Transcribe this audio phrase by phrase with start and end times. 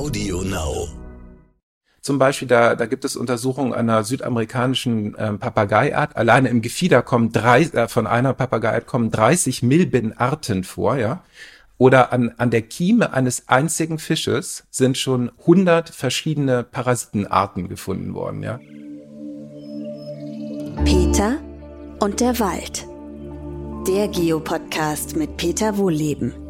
[0.00, 0.88] Audio Now.
[2.00, 6.16] Zum Beispiel, da, da gibt es Untersuchungen einer südamerikanischen ähm, Papageiart.
[6.16, 11.22] Alleine im Gefieder kommen drei, äh, von einer Papageiart kommen 30 Milbenarten vor, ja.
[11.76, 18.42] Oder an, an der Kieme eines einzigen Fisches sind schon 100 verschiedene Parasitenarten gefunden worden,
[18.42, 18.58] ja.
[20.82, 21.36] Peter
[21.98, 22.86] und der Wald.
[23.86, 26.49] Der Geopodcast mit Peter Wohlleben.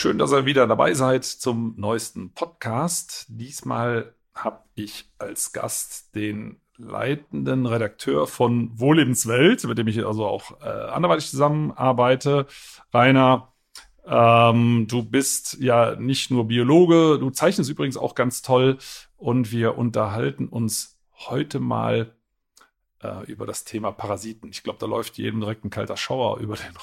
[0.00, 3.26] Schön, dass ihr wieder dabei seid zum neuesten Podcast.
[3.28, 10.62] Diesmal habe ich als Gast den leitenden Redakteur von Wohllebenswelt, mit dem ich also auch
[10.62, 12.46] äh, anderweitig zusammenarbeite.
[12.94, 13.52] Rainer,
[14.06, 18.78] ähm, du bist ja nicht nur Biologe, du zeichnest übrigens auch ganz toll
[19.18, 22.16] und wir unterhalten uns heute mal
[23.02, 24.50] äh, über das Thema Parasiten.
[24.50, 26.74] Ich glaube, da läuft jedem direkt ein kalter Schauer über den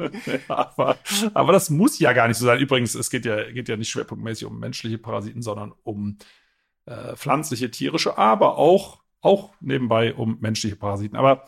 [0.00, 0.12] Rücken.
[0.48, 0.98] aber,
[1.34, 2.60] aber das muss ja gar nicht so sein.
[2.60, 6.18] Übrigens, es geht ja, geht ja nicht schwerpunktmäßig um menschliche Parasiten, sondern um
[6.86, 11.16] äh, pflanzliche, tierische, aber auch, auch nebenbei um menschliche Parasiten.
[11.16, 11.44] Aber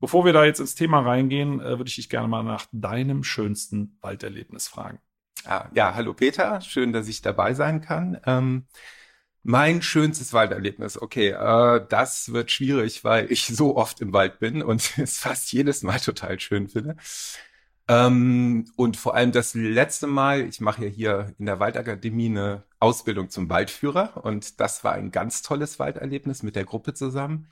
[0.00, 3.24] bevor wir da jetzt ins Thema reingehen, äh, würde ich dich gerne mal nach deinem
[3.24, 5.00] schönsten Walderlebnis fragen.
[5.44, 8.20] Ah, ja, hallo Peter, schön, dass ich dabei sein kann.
[8.26, 8.66] Ähm,
[9.46, 11.00] mein schönstes Walderlebnis.
[11.00, 15.52] Okay, äh, das wird schwierig, weil ich so oft im Wald bin und es fast
[15.52, 16.96] jedes Mal total schön finde.
[17.88, 22.64] Ähm, und vor allem das letzte Mal, ich mache ja hier in der Waldakademie eine
[22.80, 27.48] Ausbildung zum Waldführer und das war ein ganz tolles Walderlebnis mit der Gruppe zusammen.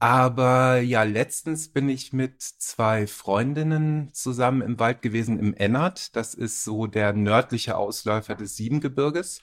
[0.00, 6.14] Aber ja, letztens bin ich mit zwei Freundinnen zusammen im Wald gewesen im Ennert.
[6.16, 9.42] Das ist so der nördliche Ausläufer des Siebengebirges.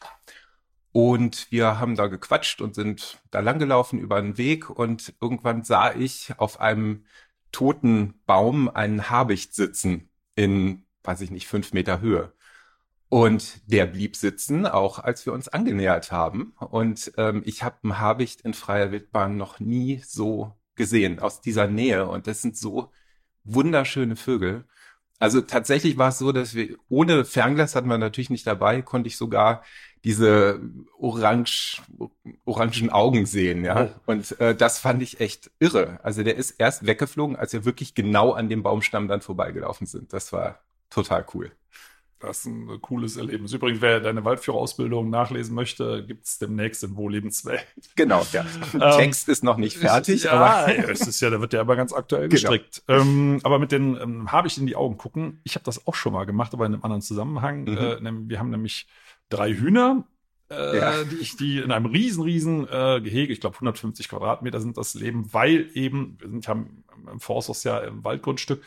[0.95, 5.93] Und wir haben da gequatscht und sind da langgelaufen über einen Weg und irgendwann sah
[5.93, 7.03] ich auf einem
[7.51, 12.31] toten Baum einen Habicht sitzen in, weiß ich nicht, fünf Meter Höhe.
[13.09, 16.53] Und der blieb sitzen, auch als wir uns angenähert haben.
[16.59, 21.67] Und ähm, ich habe einen Habicht in freier Wildbahn noch nie so gesehen, aus dieser
[21.67, 22.07] Nähe.
[22.07, 22.89] Und das sind so
[23.43, 24.63] wunderschöne Vögel.
[25.19, 29.07] Also tatsächlich war es so, dass wir ohne Fernglas hatten wir natürlich nicht dabei, konnte
[29.07, 29.63] ich sogar
[30.05, 30.61] diese
[30.99, 31.81] orange,
[32.45, 33.85] orangen Augen sehen, ja.
[33.85, 34.11] Oh.
[34.11, 35.99] Und äh, das fand ich echt irre.
[36.03, 40.13] Also der ist erst weggeflogen, als wir wirklich genau an dem Baumstamm dann vorbeigelaufen sind.
[40.13, 40.59] Das war
[40.91, 41.51] total cool.
[42.19, 43.51] Das ist ein cooles Erlebnis.
[43.53, 47.65] Übrigens, wer deine Waldführerausbildung nachlesen möchte, gibt es demnächst in Wohllebenswelt.
[47.95, 48.45] Genau, ja.
[48.75, 50.23] Ähm, Text ist noch nicht fertig.
[50.23, 52.31] Ja, aber es ist ja, da wird ja aber ganz aktuell genau.
[52.31, 52.83] gestrickt.
[52.87, 55.39] Ähm, aber mit den ähm, habe ich in die Augen gucken.
[55.43, 57.63] Ich habe das auch schon mal gemacht, aber in einem anderen Zusammenhang.
[57.63, 57.77] Mhm.
[57.77, 58.87] Äh, wir haben nämlich
[59.29, 60.07] drei Hühner,
[60.49, 61.03] äh, ja.
[61.03, 64.93] die ich die in einem riesen, riesen äh, Gehege, ich glaube 150 Quadratmeter sind das
[64.93, 68.63] Leben, weil eben, wir sind ja im Forsthaus ja im Waldgrundstück.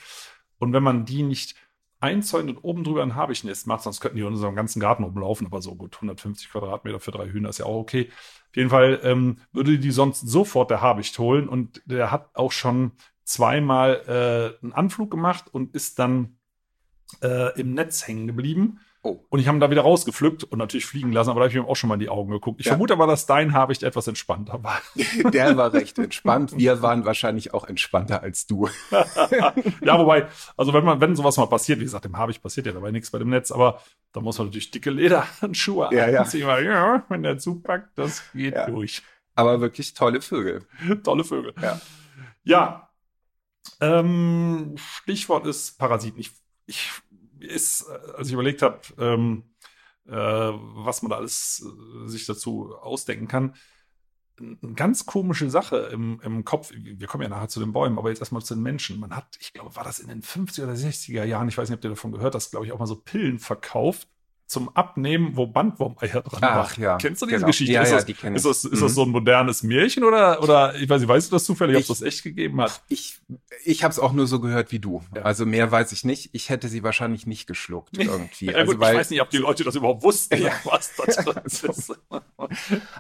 [0.59, 1.55] Und wenn man die nicht
[2.01, 5.47] einzäunt und oben drüber ein Habichnest macht, sonst könnten die in unserem ganzen Garten rumlaufen,
[5.47, 8.11] aber so gut, 150 Quadratmeter für drei Hühner ist ja auch okay.
[8.51, 12.53] Auf jeden Fall ähm, würde die sonst sofort der Habicht holen und der hat auch
[12.53, 12.93] schon
[13.25, 16.39] zweimal äh, einen Anflug gemacht und ist dann
[17.23, 18.81] äh, im Netz hängen geblieben.
[19.09, 19.25] Oh.
[19.31, 21.57] Und ich habe ihn da wieder rausgepflückt und natürlich fliegen lassen, aber da habe ich
[21.57, 22.61] ihm auch schon mal in die Augen geguckt.
[22.61, 22.73] Ich ja.
[22.73, 24.81] vermute aber, dass dein Habicht etwas entspannter war.
[25.33, 26.57] Der war recht entspannt.
[26.57, 28.69] Wir waren wahrscheinlich auch entspannter als du.
[29.81, 30.27] ja, wobei,
[30.57, 33.11] also wenn man, wenn sowas mal passiert, wie gesagt, dem Habicht passiert ja dabei nichts
[33.11, 33.81] bei dem Netz, aber
[34.13, 36.47] da muss man natürlich dicke Lederhandschuhe ja, anziehen, ja.
[36.49, 38.67] weil ja, wenn der zupackt, das geht ja.
[38.67, 39.03] durch.
[39.35, 40.67] Aber wirklich tolle Vögel.
[41.03, 41.55] tolle Vögel.
[41.63, 41.81] Ja.
[42.45, 42.91] Ja.
[43.81, 46.21] Ähm, Stichwort ist Parasiten.
[46.21, 46.33] Ich,
[46.67, 46.91] ich
[47.41, 49.45] ist, als ich überlegt habe, ähm,
[50.07, 53.55] äh, was man da alles äh, sich dazu ausdenken kann,
[54.41, 56.71] eine ganz komische Sache im, im Kopf.
[56.73, 59.01] Wir kommen ja nachher zu den Bäumen, aber jetzt erstmal zu den Menschen.
[59.01, 61.79] Man hat, ich glaube, war das in den 50er oder 60er Jahren, ich weiß nicht,
[61.79, 64.09] ob ihr davon gehört hast, glaube ich, auch mal so Pillen verkauft,
[64.49, 66.77] zum Abnehmen, wo Bandwurmeier dran Ach.
[66.79, 67.49] Ja, Kennst du diese genau.
[67.49, 67.73] Geschichte?
[67.75, 68.81] Ja, ist, ja, das, die ist, das, ist mhm.
[68.81, 71.83] das so ein modernes Märchen oder, oder ich weiß nicht, weißt du das zufällig, ob
[71.83, 72.81] es das echt gegeben hat?
[72.89, 73.19] Ich,
[73.65, 75.03] ich habe es auch nur so gehört wie du.
[75.15, 75.23] Ja.
[75.23, 76.31] Also mehr weiß ich nicht.
[76.33, 78.47] Ich hätte sie wahrscheinlich nicht geschluckt irgendwie.
[78.47, 80.53] ja, also, gut, weil, ich weiß nicht, ob die Leute das überhaupt wussten, ja.
[80.65, 81.93] was das ist.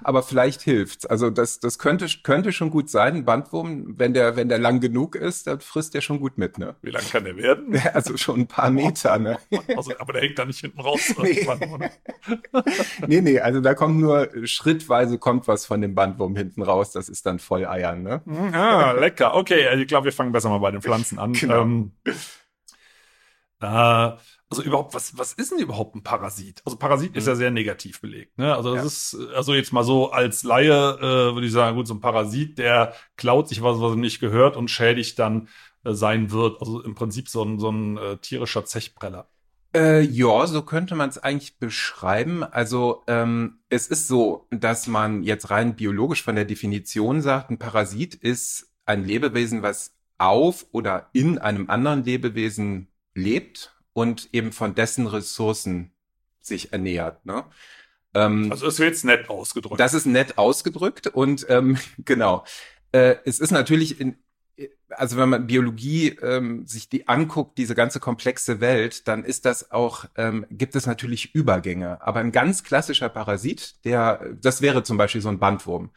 [0.02, 1.06] Aber vielleicht hilft's.
[1.06, 3.16] Also das, das könnte, könnte schon gut sein.
[3.16, 6.58] Ein Bandwurm, wenn der, wenn der lang genug ist, dann frisst der schon gut mit,
[6.58, 6.76] ne?
[6.82, 7.80] Wie lang kann der werden?
[7.98, 9.38] Also schon ein paar Meter, ne?
[9.74, 11.00] Also, aber der hängt da nicht hinten raus.
[11.22, 11.90] nee, irgendwann, oder?
[13.06, 17.08] nee, nee, also da kommt nur schrittweise kommt was von dem Bandwurm hinten raus, das
[17.08, 18.22] ist dann voll Eiern, ne?
[18.52, 19.34] Ah, lecker.
[19.34, 21.32] Okay, ich glaube, wir fangen besser mal bei den Pflanzen an.
[21.32, 21.62] Genau.
[21.62, 21.92] Ähm,
[23.60, 23.66] äh,
[24.50, 26.62] also überhaupt, was, was ist denn überhaupt ein Parasit?
[26.64, 28.38] Also Parasit ist ja sehr negativ belegt.
[28.38, 28.54] Ne?
[28.54, 29.18] Also das Ja.
[29.18, 32.58] ist, also jetzt mal so als Laie äh, würde ich sagen, gut, so ein Parasit,
[32.58, 35.48] der klaut sich was, was ihm nicht gehört und schädigt dann
[35.84, 36.60] äh, sein Wirt.
[36.60, 39.28] Also im Prinzip so ein, so ein äh, tierischer Zechpreller.
[39.74, 42.42] Äh, ja, so könnte man es eigentlich beschreiben.
[42.42, 47.58] Also ähm, es ist so, dass man jetzt rein biologisch von der Definition sagt, ein
[47.58, 54.74] Parasit ist ein Lebewesen, was auf oder in einem anderen Lebewesen lebt und eben von
[54.74, 55.92] dessen Ressourcen
[56.40, 57.24] sich ernährt.
[57.26, 57.44] Ne?
[58.14, 59.78] Ähm, Also das wird jetzt nett ausgedrückt.
[59.80, 62.44] das ist nett ausgedrückt und ähm, genau.
[62.92, 64.16] Äh, es ist natürlich in,
[64.90, 69.70] also wenn man Biologie ähm, sich die anguckt, diese ganze komplexe Welt, dann ist das
[69.70, 72.00] auch, ähm, gibt es natürlich Übergänge.
[72.00, 75.90] Aber ein ganz klassischer Parasit, der, das wäre zum Beispiel so ein Bandwurm,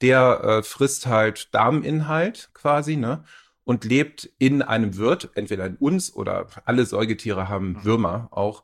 [0.00, 3.24] der äh, frisst halt Darminhalt quasi, ne?
[3.64, 8.62] Und lebt in einem Wirt, entweder in uns oder alle Säugetiere haben Würmer auch.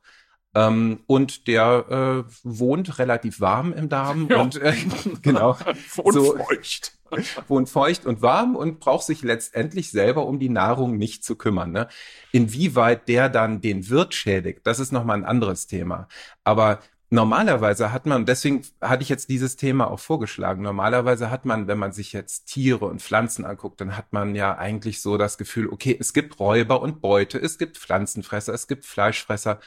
[0.54, 4.40] Ähm, und der äh, wohnt relativ warm im Darm Ja.
[4.42, 4.74] und äh,
[5.22, 5.56] genau
[5.96, 6.92] und so- feucht.
[7.48, 11.72] wohnt feucht und warm und braucht sich letztendlich selber um die Nahrung nicht zu kümmern.
[11.72, 11.88] Ne?
[12.32, 16.08] Inwieweit der dann den Wirt schädigt, das ist nochmal ein anderes Thema.
[16.44, 16.80] Aber
[17.10, 21.78] normalerweise hat man, deswegen hatte ich jetzt dieses Thema auch vorgeschlagen, normalerweise hat man, wenn
[21.78, 25.68] man sich jetzt Tiere und Pflanzen anguckt, dann hat man ja eigentlich so das Gefühl,
[25.68, 29.60] okay, es gibt Räuber und Beute, es gibt Pflanzenfresser, es gibt Fleischfresser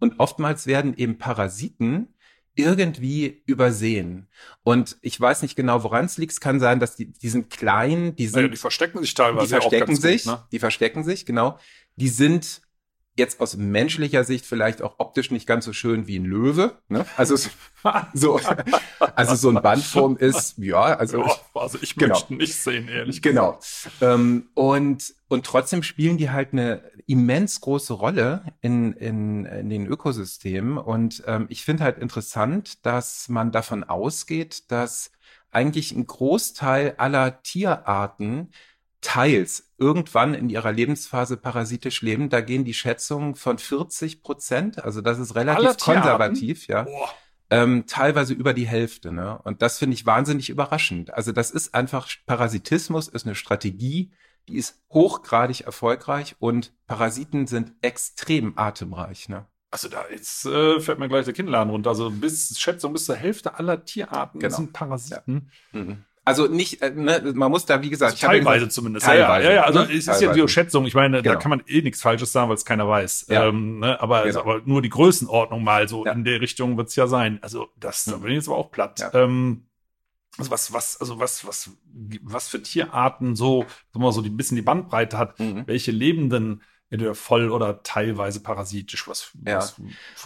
[0.00, 2.14] und oftmals werden eben Parasiten
[2.58, 4.28] irgendwie übersehen.
[4.62, 6.32] Und ich weiß nicht genau, woran es liegt.
[6.32, 9.46] Es kann sein, dass die, die sind klein, die sind Naja, die verstecken sich teilweise
[9.46, 10.44] die verstecken auch ganz sich, Gut, ne?
[10.52, 11.58] die verstecken sich, genau.
[11.96, 12.62] Die sind
[13.18, 16.78] jetzt aus menschlicher Sicht vielleicht auch optisch nicht ganz so schön wie ein Löwe.
[16.88, 17.04] Ne?
[17.16, 17.36] Also
[18.14, 18.40] so,
[19.14, 22.14] also so ein Bandwurm ist, ja, also Ja, also ich Genau.
[22.14, 23.58] möchte nicht sehen, ehrlich Genau.
[24.00, 29.86] Ähm, und, und trotzdem spielen die halt eine immens große Rolle in, in, in den
[29.86, 30.78] Ökosystemen.
[30.78, 35.10] Und ähm, ich finde halt interessant, dass man davon ausgeht, dass
[35.50, 38.50] eigentlich ein Großteil aller Tierarten
[39.00, 42.28] teils irgendwann in ihrer Lebensphase parasitisch leben.
[42.28, 46.02] Da gehen die Schätzungen von 40 Prozent, also das ist relativ Tierarten?
[46.02, 46.86] konservativ, ja
[47.50, 49.12] ähm, teilweise über die Hälfte.
[49.12, 49.40] Ne?
[49.42, 51.14] Und das finde ich wahnsinnig überraschend.
[51.14, 54.12] Also das ist einfach, Parasitismus ist eine Strategie,
[54.48, 59.28] die ist hochgradig erfolgreich und Parasiten sind extrem atemreich.
[59.28, 59.46] Ne?
[59.70, 61.90] Also da jetzt äh, fällt mir gleich der Kinnladen runter.
[61.90, 64.56] Also bis Schätzung bis zur Hälfte aller Tierarten Genau.
[64.56, 65.50] sind Parasiten.
[65.72, 66.04] Mhm.
[66.28, 69.06] Also nicht, äh, ne, man muss da, wie gesagt, Also teilweise gesagt, zumindest.
[69.06, 69.92] teilweise, ja, ja, ja, also ne?
[69.92, 70.84] es ist ja die Schätzung.
[70.86, 71.40] Ich meine, da Genau.
[71.42, 73.26] kann man eh nichts Falsches sagen, weil es keiner weiß.
[73.28, 73.46] Ja.
[73.46, 74.00] Ähm, ne?
[74.00, 74.40] aber, Genau.
[74.40, 76.12] aber nur die Größenordnung mal so Ja.
[76.12, 77.38] in der Richtung wird's ja sein.
[77.42, 78.22] Also das, da Mhm.
[78.22, 79.00] bin ich jetzt aber auch platt.
[79.00, 79.12] Ja.
[79.14, 79.64] Ähm,
[80.36, 81.70] also was, was, also was, was,
[82.22, 85.64] was für Tierarten so, sagen wir mal so die ein bisschen die Bandbreite hat, Mhm.
[85.66, 89.56] welche lebenden entweder voll oder teilweise parasitisch, was, Ja.
[89.58, 89.76] was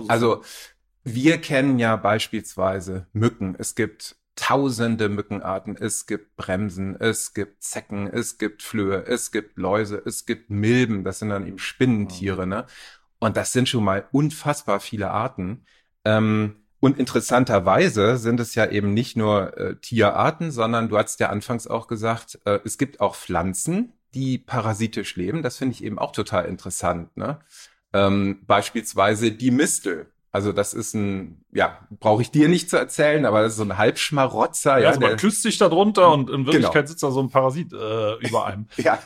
[0.09, 0.43] Also
[1.05, 3.57] wir kennen ja beispielsweise Mücken.
[3.59, 5.77] Es gibt tausende Mückenarten.
[5.77, 11.05] Es gibt Bremsen, es gibt Zecken, es gibt Flöhe, es gibt Läuse, es gibt Milben.
[11.05, 12.67] Das sind dann eben Spinnentiere, ne?
[13.19, 15.65] Und das sind schon mal unfassbar viele Arten.
[16.05, 21.29] Ähm, und interessanterweise sind es ja eben nicht nur äh, Tierarten, sondern du hast ja
[21.29, 25.43] anfangs auch gesagt, äh, es gibt auch Pflanzen, die parasitisch leben.
[25.43, 27.17] Das finde ich eben auch total interessant.
[27.17, 27.39] Ne?
[27.93, 30.12] Ähm, beispielsweise die Mistel.
[30.35, 33.65] Also das ist ein, ja, brauche ich dir nicht zu erzählen, aber das ist so
[33.65, 34.79] ein Halbschmarotzer.
[34.79, 36.87] ja, Ja, also man der, küsst sich da drunter und in Wirklichkeit Genau.
[36.89, 38.67] sitzt da so ein Parasit äh, über einem.
[38.79, 38.99] ja,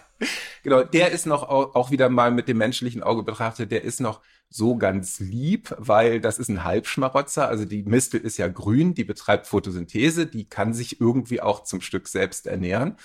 [0.62, 0.85] genau.
[0.85, 4.21] Der ist noch au- auch wieder mal mit dem menschlichen Auge betrachtet, der ist noch
[4.49, 7.49] so ganz lieb, weil das ist ein Halbschmarotzer.
[7.49, 11.80] Also die Mistel ist ja grün, die betreibt Photosynthese, die kann sich irgendwie auch zum
[11.80, 12.97] Stück selbst ernähren.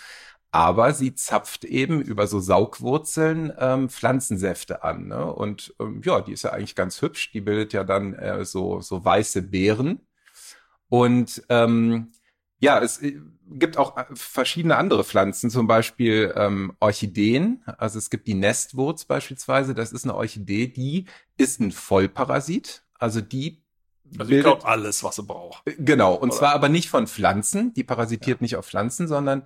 [0.52, 5.08] Aber sie zapft eben über so Saugwurzeln ähm, Pflanzensäfte an.
[5.08, 5.26] Ne?
[5.34, 7.32] Und ähm, ja, die ist ja eigentlich ganz hübsch.
[7.32, 10.02] Die bildet ja dann äh, so, so weiße Beeren.
[10.90, 12.12] Und ähm,
[12.60, 17.64] ja, es äh, gibt auch äh, verschiedene andere Pflanzen, zum Beispiel ähm, Orchideen.
[17.78, 19.74] Also es gibt die Nestwurz beispielsweise.
[19.74, 21.06] Das ist eine Orchidee, die
[21.38, 22.84] ist ein Vollparasit.
[23.00, 23.64] Also die
[24.20, 25.64] Also ich glaube alles, was sie braucht.
[25.78, 26.38] Genau, und Oder?
[26.38, 29.44] zwar aber nicht von Pflanzen, die parasitiert nicht auf Pflanzen, sondern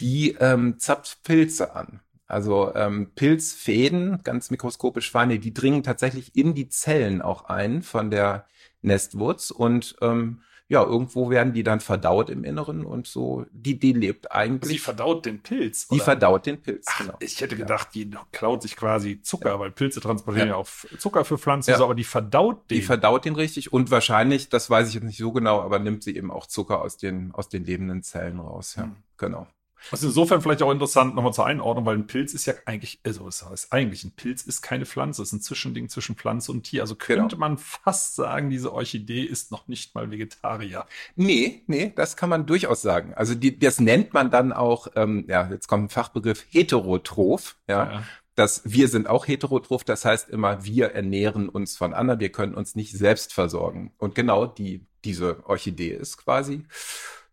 [0.00, 2.00] die ähm, zapft Pilze an.
[2.26, 8.10] Also ähm, Pilzfäden, ganz mikroskopisch feine, die dringen tatsächlich in die Zellen auch ein von
[8.10, 8.46] der
[8.82, 13.92] Nestwurz und ähm, ja, irgendwo werden die dann verdaut im Inneren und so, die, die
[13.92, 14.72] lebt eigentlich.
[14.72, 15.88] Sie verdaut den Pilz.
[15.88, 16.04] Die oder?
[16.04, 17.16] verdaut den Pilz, Ach, genau.
[17.20, 20.58] Ich hätte gedacht, die klaut sich quasi Zucker, weil Pilze transportieren ja, Ja.
[20.60, 20.66] auch
[20.98, 21.76] Zucker für Pflanzen, Ja.
[21.76, 22.78] so, aber die verdaut den.
[22.78, 26.02] Die verdaut den richtig und wahrscheinlich, das weiß ich jetzt nicht so genau, aber nimmt
[26.02, 28.96] sie eben auch Zucker aus den, aus den lebenden Zellen raus, ja, Hm.
[29.18, 29.46] genau.
[29.90, 33.24] Was insofern vielleicht auch interessant nochmal zur Einordnung, weil ein Pilz ist ja eigentlich, also
[33.26, 36.62] das heißt eigentlich, ein Pilz ist keine Pflanze, es ist ein Zwischending zwischen Pflanze und
[36.64, 36.82] Tier.
[36.82, 37.48] Also könnte Genau.
[37.48, 40.86] man fast sagen, diese Orchidee ist noch nicht mal Vegetarier.
[41.16, 43.14] Nee, nee, das kann man durchaus sagen.
[43.14, 47.92] Also die, das nennt man dann auch, ähm, ja, jetzt kommt ein Fachbegriff, heterotroph, ja.
[47.92, 48.02] Ja.
[48.36, 52.54] Das, wir sind auch heterotroph, das heißt immer, wir ernähren uns von anderen, wir können
[52.54, 53.92] uns nicht selbst versorgen.
[53.96, 56.64] Und genau die, diese Orchidee ist quasi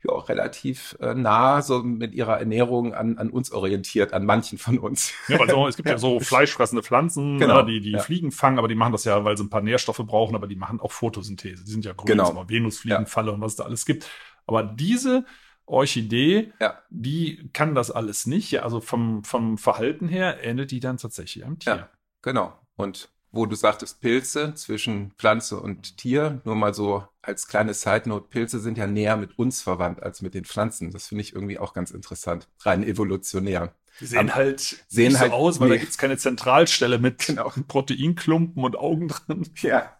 [0.03, 4.79] ja, relativ äh, nah so mit ihrer Ernährung an, an uns orientiert, an manchen von
[4.79, 5.13] uns.
[5.27, 5.97] Ja, weil so, es gibt ja.
[5.97, 7.61] so fleischfressende Pflanzen, Genau.
[7.61, 7.99] ne, die, die Ja.
[7.99, 10.55] Fliegen fangen, aber die machen das ja, weil sie ein paar Nährstoffe brauchen, aber die
[10.55, 11.63] machen auch Photosynthese.
[11.63, 12.45] Die sind ja grün, Genau.
[12.49, 14.09] Venusfliegenfalle und was da alles gibt.
[14.47, 15.25] Aber diese
[15.65, 16.79] Orchidee, Ja.
[16.89, 18.51] die kann das alles nicht.
[18.51, 21.75] Ja, also vom, vom Verhalten her ähnelt die dann tatsächlich einem Tier.
[21.75, 21.89] Ja.
[22.21, 22.53] Genau.
[22.75, 28.09] Und wo du sagtest Pilze zwischen Pflanze und Tier, nur mal so als kleine Side
[28.09, 30.91] Note, Pilze sind ja näher mit uns verwandt als mit den Pflanzen.
[30.91, 33.73] Das finde ich irgendwie auch ganz interessant, rein evolutionär.
[33.99, 35.75] Die sehen Aber- halt sehen nicht halt- so aus, weil nee.
[35.75, 37.51] da gibt's keine Zentralstelle mit Genau.
[37.67, 39.47] Proteinklumpen und Augen drin.
[39.61, 39.95] Ja.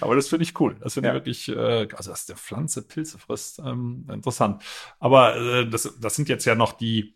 [0.00, 0.76] Aber das finde ich cool.
[0.80, 1.14] Das finde Ja.
[1.14, 4.62] ich wirklich, äh, also dass der Pflanze Pilze frisst, ähm, interessant.
[4.98, 7.14] Aber äh, das, das sind jetzt ja noch die,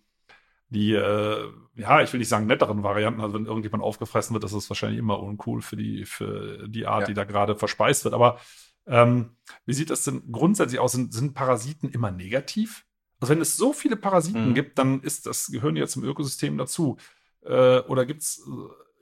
[0.70, 3.20] die, äh, ja, ich will nicht sagen netteren Varianten.
[3.20, 7.02] Also wenn irgendjemand aufgefressen wird, das ist wahrscheinlich immer uncool für die, für die Art,
[7.02, 7.06] Ja.
[7.08, 8.14] die da gerade verspeist wird.
[8.14, 8.38] Aber
[8.86, 9.36] ähm,
[9.66, 10.92] wie sieht das denn grundsätzlich aus?
[10.92, 12.86] Sind, sind Parasiten immer negativ?
[13.20, 14.54] Also wenn es so viele Parasiten Mhm.
[14.54, 16.96] gibt, dann ist das gehören ja zum Ökosystem dazu.
[17.42, 18.42] Äh, oder gibt's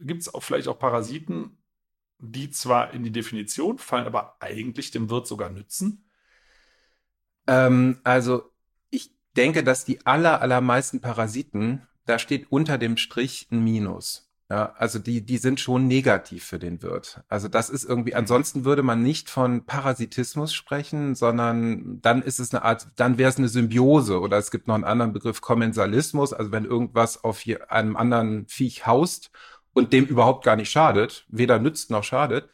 [0.00, 1.58] gibt's auch vielleicht auch Parasiten,
[2.18, 6.04] die zwar in die Definition fallen, aber eigentlich dem Wirt sogar nützen?
[7.46, 8.50] Ähm, also
[9.36, 14.28] denke, dass die aller, allermeisten Parasiten, da steht unter dem Strich ein Minus.
[14.50, 17.20] Ja, also die, die sind schon negativ für den Wirt.
[17.28, 22.54] Also das ist irgendwie, ansonsten würde man nicht von Parasitismus sprechen, sondern dann ist es
[22.54, 26.32] eine Art, dann wäre es eine Symbiose oder es gibt noch einen anderen Begriff Kommensalismus,
[26.32, 29.30] also wenn irgendwas auf einem anderen Viech haust
[29.78, 32.50] und dem überhaupt gar nicht schadet, weder nützt noch schadet,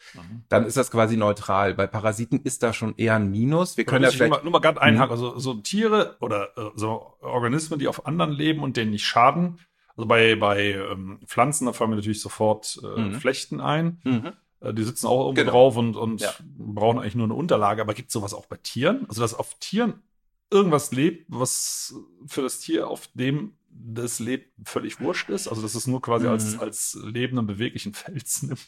[0.49, 1.75] dann ist das quasi neutral.
[1.75, 3.77] Bei Parasiten ist da schon eher ein Minus.
[3.77, 5.11] Wir können ja ich nur vielleicht mal, nur mal gerade einhaken.
[5.13, 9.59] Also so Tiere oder äh, so Organismen, die auf anderen leben und denen nicht schaden.
[9.97, 13.15] Also bei, bei ähm, Pflanzen, da fallen mir natürlich sofort äh, Mhm.
[13.15, 14.01] Flechten ein.
[14.05, 14.33] Mhm.
[14.61, 15.51] Äh, die sitzen auch irgendwo Genau.
[15.53, 16.33] drauf und, und Ja.
[16.59, 17.81] brauchen eigentlich nur eine Unterlage.
[17.83, 19.07] Aber gibt es sowas auch bei Tieren?
[19.09, 20.03] Also dass auf Tieren
[20.51, 21.95] irgendwas lebt, was
[22.27, 25.49] für das Tier, auf dem das lebt, völlig wurscht ist?
[25.49, 26.33] Also dass es nur quasi Mhm.
[26.33, 28.61] als, als lebenden, beweglichen Fels nimmt?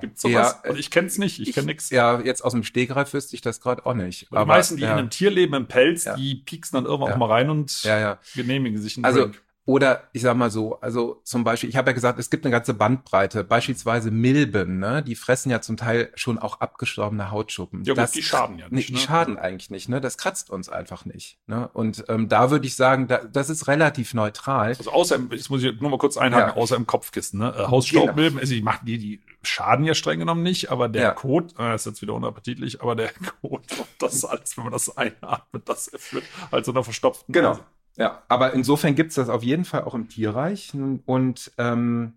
[0.00, 0.60] Gibt Ja, sowas?
[0.64, 1.90] äh, also ich kenne es nicht, ich, kenne nichts.
[1.90, 4.28] Ja, jetzt aus dem Stegreif wüsste ich das gerade auch nicht.
[4.30, 6.16] Die meisten, die ja, in einem Tier leben, im Pelz, Ja.
[6.16, 7.14] die pieksen dann irgendwann Ja.
[7.14, 8.18] auch mal rein und ja, ja.
[8.34, 9.42] genehmigen sich einen Also, Drink.
[9.66, 12.52] Oder ich sag mal so, also zum Beispiel, ich habe ja gesagt, es gibt eine
[12.52, 13.44] ganze Bandbreite.
[13.44, 15.02] Beispielsweise Milben, ne?
[15.02, 17.82] Die fressen ja zum Teil schon auch abgestorbene Hautschuppen.
[17.84, 18.90] Ja gut, das, die schaden ja nicht.
[18.90, 18.98] die ne?
[18.98, 20.02] schaden eigentlich nicht, ne?
[20.02, 21.38] Das kratzt uns einfach nicht.
[21.46, 21.68] Ne?
[21.72, 24.68] Und ähm, da würde ich sagen, da, das ist relativ neutral.
[24.68, 26.52] Also außer, jetzt muss ich nur mal kurz einhaken, Ja.
[26.52, 26.62] Genau.
[26.62, 27.40] außer im Kopfkissen.
[27.40, 27.54] Ne?
[27.56, 31.10] Äh, Hausstaubmilben, also die machen die, die schaden ja streng genommen nicht, aber der Ja.
[31.12, 33.62] Kot, äh, ist jetzt wieder unappetitlich, aber der Kot
[33.98, 37.50] das alles, wenn man das einatmet, das erfüllt halt so einer verstopften Genau.
[37.50, 37.60] Nase.
[37.96, 40.72] Ja, aber insofern gibt's das auf jeden Fall auch im Tierreich.
[41.06, 42.14] Und ähm,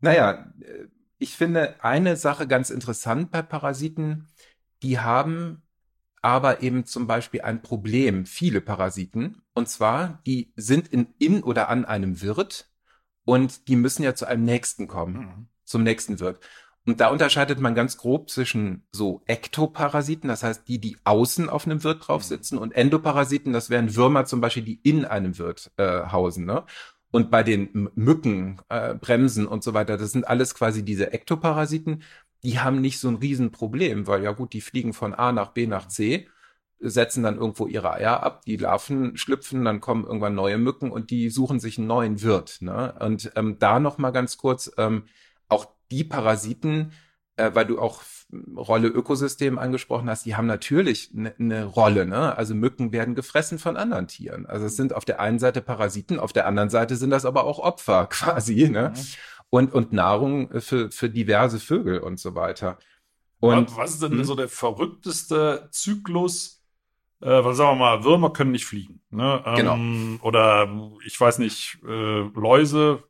[0.00, 0.86] naja, äh,
[1.18, 4.28] ich finde eine Sache ganz interessant bei Parasiten,
[4.82, 5.62] die haben
[6.22, 9.42] aber eben zum Beispiel ein Problem, viele Parasiten.
[9.54, 12.70] Und zwar, die sind in, in oder an einem Wirt
[13.24, 15.48] und die müssen ja zu einem Nächsten kommen Mhm.
[15.64, 16.40] zum nächsten Wirt.
[16.90, 21.64] Und da unterscheidet man ganz grob zwischen so Ektoparasiten, das heißt die, die außen auf
[21.64, 25.70] einem Wirt drauf sitzen, und Endoparasiten, das wären Würmer zum Beispiel, die in einem Wirt
[25.76, 26.46] äh, hausen.
[26.46, 26.64] Ne?
[27.12, 32.02] Und bei den Mücken, äh, Bremsen und so weiter, das sind alles quasi diese Ektoparasiten,
[32.42, 35.68] die haben nicht so ein Riesenproblem, weil ja gut, die fliegen von A nach B
[35.68, 36.26] nach C,
[36.80, 41.12] setzen dann irgendwo ihre Eier ab, die Larven schlüpfen, dann kommen irgendwann neue Mücken und
[41.12, 42.62] die suchen sich einen neuen Wirt.
[42.62, 42.96] Ne?
[42.98, 45.04] Und ähm, da noch mal ganz kurz, ähm,
[45.48, 46.92] auch die Parasiten,
[47.36, 48.02] äh, weil du auch
[48.56, 52.06] Rolle Ökosystem angesprochen hast, die haben natürlich eine ne Rolle.
[52.06, 52.36] Ne?
[52.36, 54.46] Also Mücken werden gefressen von anderen Tieren.
[54.46, 57.44] Also es sind auf der einen Seite Parasiten, auf der anderen Seite sind das aber
[57.44, 58.68] auch Opfer quasi.
[58.68, 58.92] Ne?
[59.50, 62.78] Und, und Nahrung für, für diverse Vögel und so weiter.
[63.40, 64.24] Und was ist denn Mhm.
[64.24, 66.62] so der verrückteste Zyklus?
[67.20, 69.00] Äh, was sagen wir mal, Würmer können nicht fliegen.
[69.10, 69.42] Ne?
[69.44, 70.24] Ähm, Genau.
[70.28, 70.68] Oder
[71.04, 73.02] ich weiß nicht, äh, Läuse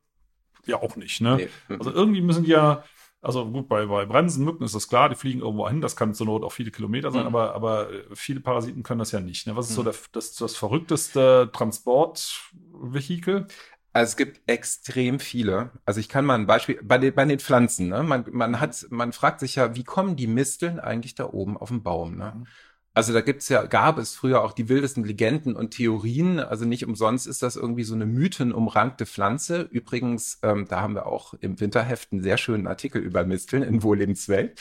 [0.71, 1.21] ja auch nicht.
[1.21, 1.37] Ne?
[1.37, 1.49] nee,
[1.79, 2.83] Also irgendwie müssen die ja
[3.23, 6.27] Also gut, bei, bei Bremsenmücken ist das klar, die fliegen irgendwo hin, das kann zur
[6.27, 7.27] Not auch viele Kilometer sein, Mhm.
[7.27, 9.47] aber, aber äh, viele Parasiten können das ja nicht.
[9.47, 9.57] Ne?
[9.57, 9.87] Was ist so Mhm.
[9.87, 13.47] der, das, das verrückteste Transportvehikel?
[13.93, 15.73] Also es gibt extrem viele.
[15.85, 17.89] Also ich kann mal ein Beispiel bei den, bei den Pflanzen.
[17.89, 18.03] Ne?
[18.05, 21.69] Man, man hat, man fragt sich ja, wie kommen die Misteln eigentlich da oben auf
[21.71, 22.17] dem Baum?
[22.17, 22.45] Ne?
[22.93, 26.41] Also da gibt's ja, gab es früher auch die wildesten Legenden und Theorien.
[26.41, 29.63] Also nicht umsonst ist das irgendwie so eine mythenumrankte Pflanze.
[29.71, 33.83] Übrigens, ähm, da haben wir auch im Winterheft einen sehr schönen Artikel über Misteln in
[33.83, 34.59] Wohllebenswelt.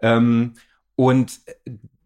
[0.00, 0.54] Ähm,
[0.94, 1.40] und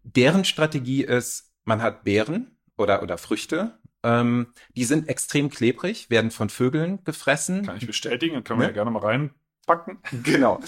[0.03, 3.77] deren Strategie ist, man hat Beeren oder, oder Früchte.
[4.03, 7.65] Ähm, die sind extrem klebrig, werden von Vögeln gefressen.
[7.67, 8.71] Kann ich bestätigen, dann können wir Ne?
[8.71, 9.99] ja gerne mal reinpacken.
[10.23, 10.59] Genau.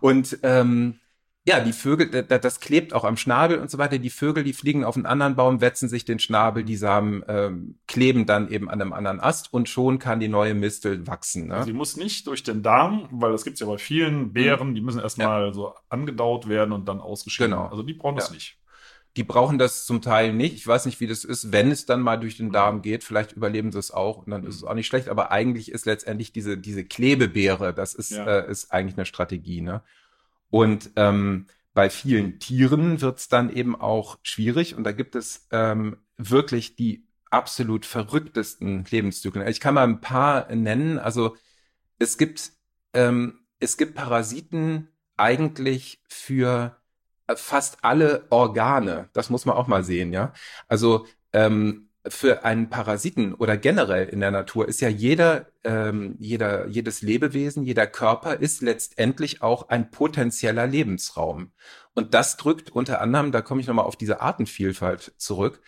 [0.00, 1.00] Und ähm,
[1.44, 3.98] ja, die Vögel, da- da- das klebt auch am Schnabel und so weiter.
[3.98, 7.78] Die Vögel, die fliegen auf einen anderen Baum, wetzen sich den Schnabel, die Samen ähm,
[7.88, 11.48] kleben dann eben an einem anderen Ast und schon kann die neue Mistel wachsen.
[11.48, 11.54] Ne?
[11.56, 14.80] Also die muss nicht durch den Darm, weil das gibt's ja bei vielen Beeren, die
[14.80, 17.50] müssen erstmal so angedaut werden und dann ausgeschieden.
[17.50, 17.66] Genau.
[17.66, 18.34] Also die brauchen das Ja.
[18.34, 18.58] nicht.
[19.18, 20.54] Die brauchen das zum Teil nicht.
[20.54, 23.04] Ich weiß nicht, wie das ist, wenn es dann mal durch den Darm geht.
[23.04, 25.08] Vielleicht überleben sie es auch und dann ist es auch nicht schlecht.
[25.10, 28.24] Aber eigentlich ist letztendlich diese, diese Klebebeere, das ist, Ja.
[28.26, 29.60] äh, ist eigentlich eine Strategie.
[29.60, 29.82] Ne?
[30.52, 34.74] Und ähm, bei vielen Tieren wird es dann eben auch schwierig.
[34.74, 39.48] Und da gibt es ähm, wirklich die absolut verrücktesten Lebenszyklen.
[39.48, 40.98] Ich kann mal ein paar nennen.
[40.98, 41.36] Also
[41.98, 42.52] es gibt,
[42.92, 46.76] ähm, es gibt Parasiten eigentlich für
[47.28, 49.08] äh, fast alle Organe.
[49.14, 50.34] Das muss man auch mal sehen, ja.
[50.68, 56.66] Also ähm, für einen Parasiten oder generell in der Natur ist ja jeder, ähm, jeder,
[56.66, 61.52] jedes Lebewesen, jeder Körper ist letztendlich auch ein potenzieller Lebensraum.
[61.94, 65.60] Und das drückt unter anderem, da komme ich nochmal auf diese Artenvielfalt zurück,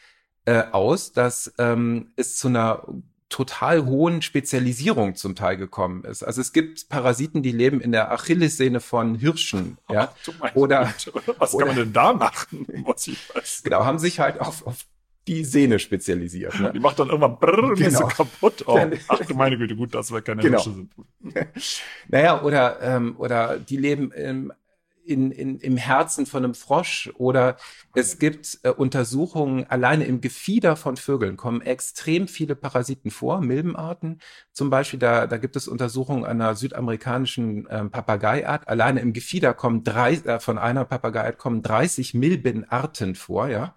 [0.45, 2.87] äh, aus, dass ähm, es zu einer
[3.29, 6.23] total hohen Spezialisierung zum Teil gekommen ist.
[6.23, 10.13] Also es gibt Parasiten, die leben in der Achillessehne von Hirschen, ja.
[10.41, 10.93] Ach, Oder-
[11.39, 12.67] was oder- kann man denn da machen?
[13.65, 14.85] Genau, haben sich halt auf, auf
[15.27, 16.59] die Sehne spezialisiert.
[16.61, 16.73] Ne?
[16.73, 18.09] Die macht dann irgendwann brrr, und ist Genau.
[18.09, 18.65] kaputt.
[18.67, 18.79] Oh,
[19.09, 20.63] ach du meine Güte, gut, dass wir keine Genau.
[20.63, 20.93] Hirsche sind.
[22.09, 24.53] Naja, oder, ähm, oder die leben im,
[25.07, 27.57] in, in, im Herzen von einem Frosch oder
[27.95, 34.21] es gibt äh, Untersuchungen, alleine im Gefieder von Vögeln kommen extrem viele Parasiten vor, Milbenarten
[34.53, 39.85] zum Beispiel, da, da gibt es Untersuchungen einer südamerikanischen ähm, Papageiart, alleine im Gefieder kommen
[39.85, 43.77] drei, äh, von einer Papageiart kommen 30 Milbenarten vor, ja.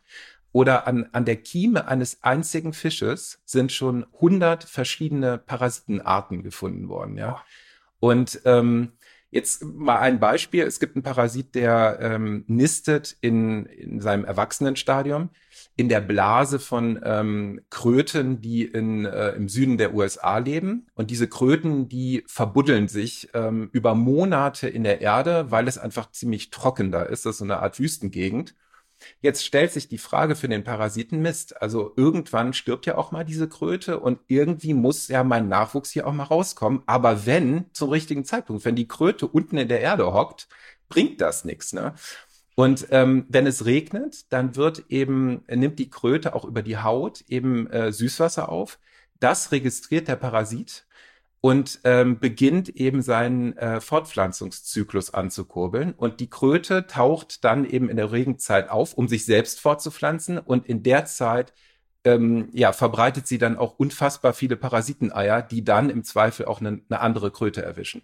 [0.58, 7.16] Oder an, an der Kieme eines einzigen Fisches sind schon 100 verschiedene Parasitenarten gefunden worden,
[7.16, 7.44] ja.
[8.00, 8.94] Und ähm,
[9.30, 10.64] jetzt mal ein Beispiel.
[10.64, 15.30] Es gibt einen Parasit, der ähm, nistet in, in seinem Erwachsenenstadium
[15.76, 20.88] in der Blase von ähm, Kröten, die in, äh, im Süden der USA leben.
[20.96, 26.10] Und diese Kröten, die verbuddeln sich ähm, über Monate in der Erde, weil es einfach
[26.10, 27.28] ziemlich trocken da ist.
[27.28, 28.56] Das ist so eine Art Wüstengegend.
[29.22, 31.62] Jetzt stellt sich die Frage für den Parasiten Mist.
[31.62, 36.08] Also irgendwann stirbt ja auch mal diese Kröte und irgendwie muss ja mein Nachwuchs hier
[36.08, 36.84] auch mal rauskommen.
[36.86, 40.48] Aber wenn zum richtigen Zeitpunkt, wenn die Kröte unten in der Erde hockt,
[40.90, 41.74] bringt das nichts.
[41.74, 41.94] Ne?
[42.56, 47.24] Und ähm, wenn es regnet, dann wird eben nimmt die Kröte auch über die Haut
[47.28, 48.80] eben äh, Süßwasser auf.
[49.20, 50.87] Das registriert der Parasit
[51.42, 55.94] und ähm, beginnt eben seinen äh, Fortpflanzungszyklus anzukurbeln.
[55.94, 60.40] Und die Kröte taucht dann eben in der Regenzeit auf, um sich selbst fortzupflanzen.
[60.40, 61.54] Und in der Zeit
[62.04, 66.82] ähm, ja, verbreitet sie dann auch unfassbar viele Parasiteneier, die dann im Zweifel auch eine,
[66.90, 68.02] eine andere Kröte erwischen.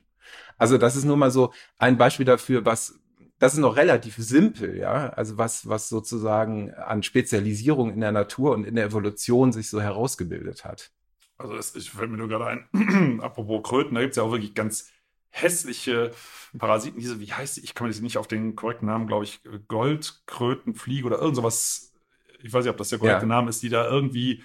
[0.58, 3.00] Also das ist nur mal so ein Beispiel dafür, was
[3.40, 5.10] das ist noch relativ simpel, ja.
[5.10, 9.82] Also was, was sozusagen an Spezialisierung in der Natur und in der Evolution sich so
[9.82, 10.92] herausgebildet hat.
[11.44, 14.56] Also es, ich fällt mir nur gerade ein, apropos Kröten, da gibt's ja auch wirklich
[14.56, 14.90] ganz
[15.30, 16.12] hässliche
[16.58, 17.62] Parasiten, diese, wie heißt die?
[17.62, 21.92] Ich kann mir das nicht auf den korrekten Namen, glaube ich, Goldkrötenfliege oder irgend sowas,
[22.42, 23.28] ich weiß nicht, ob das der korrekte Ja.
[23.28, 24.44] Name ist, die da irgendwie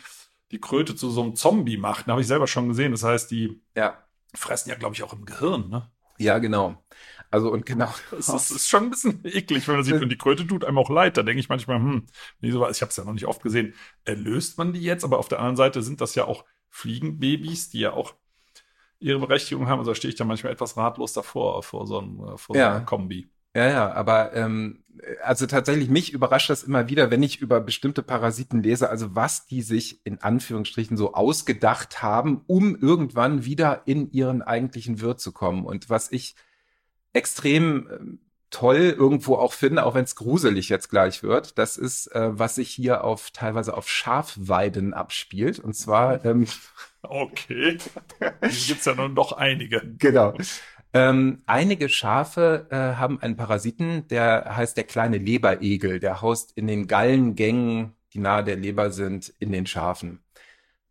[0.51, 2.09] die Kröte zu so einem Zombie macht.
[2.09, 2.93] Da habe ich selber schon gesehen.
[2.93, 4.03] Das heißt, die Ja.
[4.35, 5.91] fressen ja, glaube ich, auch im Gehirn, ne?
[6.19, 6.83] Ja, genau.
[7.31, 7.93] Also und genau.
[8.11, 10.91] Das ist schon ein bisschen eklig, wenn man sieht, und die Kröte tut einem auch
[10.91, 11.17] leid.
[11.19, 12.07] Da denke ich manchmal, hm,
[12.41, 15.05] ich habe es ja noch nicht oft gesehen, erlöst man die jetzt?
[15.05, 18.15] Aber auf der anderen Seite sind das ja auch Fliegenbabys, die ja auch
[19.01, 19.79] ihre Berechtigung haben.
[19.81, 22.77] Also stehe ich da manchmal etwas ratlos davor, vor so, einem, äh, vor so Ja.
[22.77, 23.29] einer Kombi.
[23.55, 24.85] Ja, ja, aber ähm,
[25.23, 29.47] also tatsächlich mich überrascht das immer wieder, wenn ich über bestimmte Parasiten lese, also was
[29.47, 35.33] die sich in Anführungsstrichen so ausgedacht haben, um irgendwann wieder in ihren eigentlichen Wirt zu
[35.33, 35.65] kommen.
[35.65, 36.35] Und was ich
[37.13, 42.07] extrem ähm, toll irgendwo auch finde, auch wenn es gruselig jetzt gleich wird, das ist,
[42.09, 45.59] äh, was sich hier auf teilweise auf Schafweiden abspielt.
[45.59, 46.47] Und zwar ähm,
[47.03, 47.79] Okay.
[48.19, 49.83] Hier gibt's ja nun doch einige.
[49.99, 50.35] Genau.
[50.93, 56.01] Ähm, einige Schafe äh, haben einen Parasiten, der heißt der kleine Leberegel.
[56.01, 60.21] Der haust in den Gallengängen, die nahe der Leber sind, in den Schafen.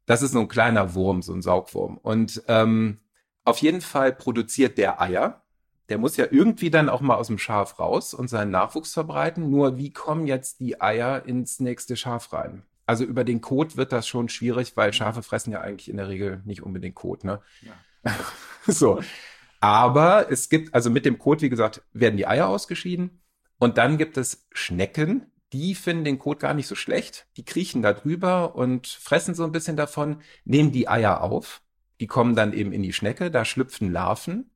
[0.05, 1.97] Das ist so ein kleiner Wurm, so ein Saugwurm.
[1.97, 2.99] Und ähm,
[3.43, 5.43] auf jeden Fall produziert der Eier.
[5.89, 9.50] Der muss ja irgendwie dann auch mal aus dem Schaf raus und seinen Nachwuchs verbreiten.
[9.50, 12.63] Nur wie kommen jetzt die Eier ins nächste Schaf rein?
[12.86, 16.08] Also über den Kot wird das schon schwierig, weil Schafe fressen ja eigentlich in der
[16.08, 17.41] Regel nicht unbedingt Kot, ne?
[17.62, 18.13] Ja.
[18.67, 19.02] so.
[19.60, 23.21] Aber es gibt, also mit dem Kot, wie gesagt, werden die Eier ausgeschieden.
[23.60, 27.28] Und dann gibt es Schnecken, die finden den Kot gar nicht so schlecht.
[27.38, 31.62] Die kriechen da drüber und fressen so ein bisschen davon, nehmen die Eier auf.
[32.00, 34.52] Die kommen dann eben in die Schnecke, da schlüpfen Larven.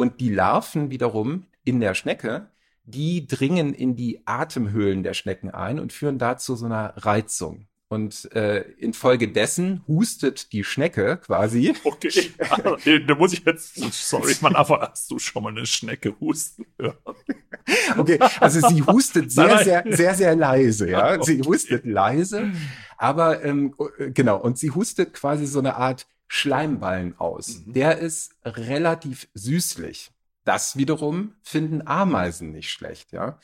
[0.00, 2.48] Und die Larven wiederum in der Schnecke,
[2.84, 7.66] die dringen in die Atemhöhlen der Schnecken ein und führen dazu so einer Reizung.
[7.88, 11.74] Und äh, infolgedessen hustet die Schnecke quasi.
[11.84, 16.64] Okay, da muss ich jetzt, sorry, man, aber hast du schon mal eine Schnecke husten
[16.78, 16.96] hören?
[17.98, 21.14] Okay, also sie hustet sehr, nein, sehr, sehr, sehr leise, ja.
[21.14, 21.24] Okay.
[21.24, 22.52] Sie hustet leise,
[22.96, 23.74] aber ähm,
[24.14, 27.62] genau, und sie hustet quasi so eine Art Schleimballen aus.
[27.66, 27.72] Mhm.
[27.72, 30.12] Der ist relativ süßlich.
[30.44, 33.40] Das wiederum finden Ameisen nicht schlecht, ja.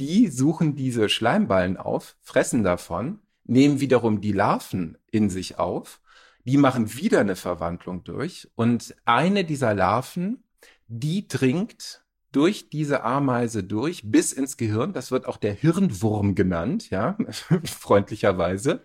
[0.00, 6.00] Die suchen diese Schleimballen auf, fressen davon nehmen wiederum die Larven in sich auf.
[6.44, 8.48] Die machen wieder eine Verwandlung durch.
[8.54, 10.42] Und eine dieser Larven,
[10.88, 14.94] die dringt durch diese Ameise durch bis ins Gehirn.
[14.94, 17.18] Das wird auch der Hirnwurm genannt, ja,
[17.64, 18.82] freundlicherweise.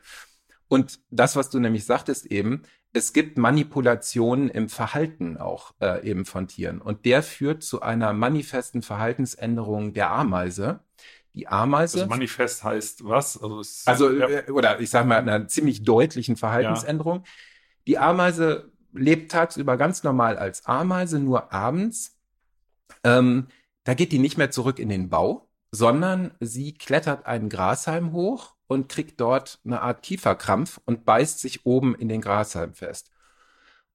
[0.67, 2.63] Und das, was du nämlich sagtest eben,
[2.97, 6.81] es gibt Manipulationen im Verhalten auch äh, eben von Tieren.
[6.81, 10.79] Und der führt zu einer manifesten Verhaltensänderung der Ameise.
[11.33, 11.99] Die Ameise.
[11.99, 13.41] Also manifest heißt was?
[13.41, 14.27] Also, es, also ja.
[14.27, 17.19] Äh, oder ich sage mal, einer ziemlich deutlichen Verhaltensänderung.
[17.19, 17.31] Ja.
[17.85, 22.17] Die Ameise lebt tagsüber ganz normal als Ameise, nur abends.
[23.03, 23.47] Ähm,
[23.83, 28.56] da geht die nicht mehr zurück in den Bau, sondern sie klettert einen Grashalm hoch
[28.67, 33.11] und kriegt dort eine Art Kieferkrampf und beißt sich oben in den Grashalm fest.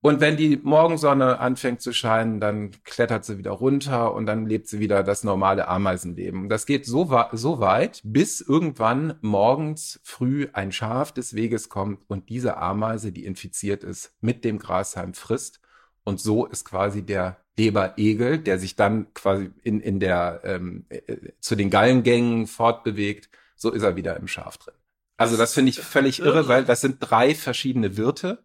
[0.05, 4.67] Und wenn die Morgensonne anfängt zu scheinen, dann klettert sie wieder runter und dann lebt
[4.67, 6.49] sie wieder das normale Ameisenleben.
[6.49, 12.31] Das geht so, so weit, bis irgendwann morgens früh ein Schaf des Weges kommt und
[12.31, 15.61] diese Ameise, die infiziert ist, mit dem Grashalm frisst.
[16.03, 21.17] Und so ist quasi der Leberegel, der sich dann quasi in, in der, ähm, äh,
[21.39, 24.75] zu den Gallengängen fortbewegt, so ist er wieder im Schaf drin.
[25.17, 28.45] Also das finde ich völlig irre, weil das sind drei verschiedene Wirte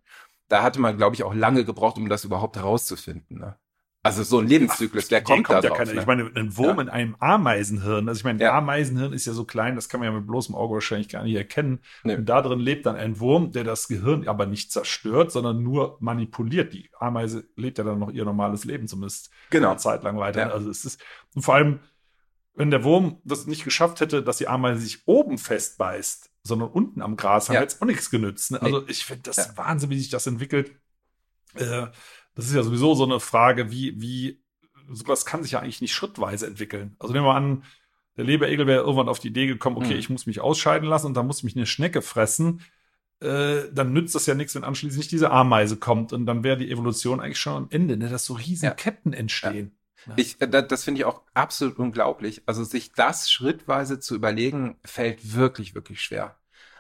[0.49, 3.39] da hatte man, glaube ich, auch lange gebraucht, um das überhaupt herauszufinden.
[3.39, 3.57] Ne?
[4.03, 5.79] Also so ein Lebenszyklus, der kommt, kommt da drauf.
[5.79, 5.99] Ja ne?
[5.99, 6.83] Ich meine, ein Wurm ja.
[6.83, 8.57] in einem Ameisenhirn, also ich meine, ja.
[8.57, 11.35] Ameisenhirn ist ja so klein, das kann man ja mit bloßem Auge wahrscheinlich gar nicht
[11.35, 11.79] erkennen.
[12.03, 12.15] Nee.
[12.15, 15.97] Und da drin lebt dann ein Wurm, der das Gehirn aber nicht zerstört, sondern nur
[15.99, 16.73] manipuliert.
[16.73, 19.71] Die Ameise lebt ja dann noch ihr normales Leben zumindest genau.
[19.71, 20.53] eine Zeit lang weiter.
[20.53, 21.03] Also es ist,
[21.35, 21.79] und vor allem,
[22.57, 27.03] wenn der Wurm das nicht geschafft hätte, dass die Ameise sich oben festbeißt, sondern unten
[27.03, 27.61] am Gras, haben ja.
[27.61, 28.51] jetzt auch nichts genützt.
[28.51, 28.61] Ne?
[28.61, 29.57] Also ich finde das ja.
[29.57, 30.71] Wahnsinn, wie sich das entwickelt.
[31.53, 31.87] Äh,
[32.33, 34.41] das ist ja sowieso so eine Frage, wie, wie,
[34.89, 36.95] sowas kann sich ja eigentlich nicht schrittweise entwickeln.
[36.97, 37.63] Also nehmen wir an,
[38.17, 39.99] der Leberegel wäre irgendwann auf die Idee gekommen, okay, mhm.
[39.99, 42.61] ich muss mich ausscheiden lassen und dann muss mich eine Schnecke fressen.
[43.19, 46.57] Äh, dann nützt das ja nichts, wenn anschließend nicht diese Ameise kommt und dann wäre
[46.57, 48.71] die Evolution eigentlich schon am Ende, ne, dass so riesen ja.
[48.71, 49.76] Ketten entstehen.
[50.15, 52.43] Ich, äh, das finde ich auch absolut unglaublich.
[52.45, 56.37] Also sich das schrittweise zu überlegen, fällt wirklich, wirklich schwer.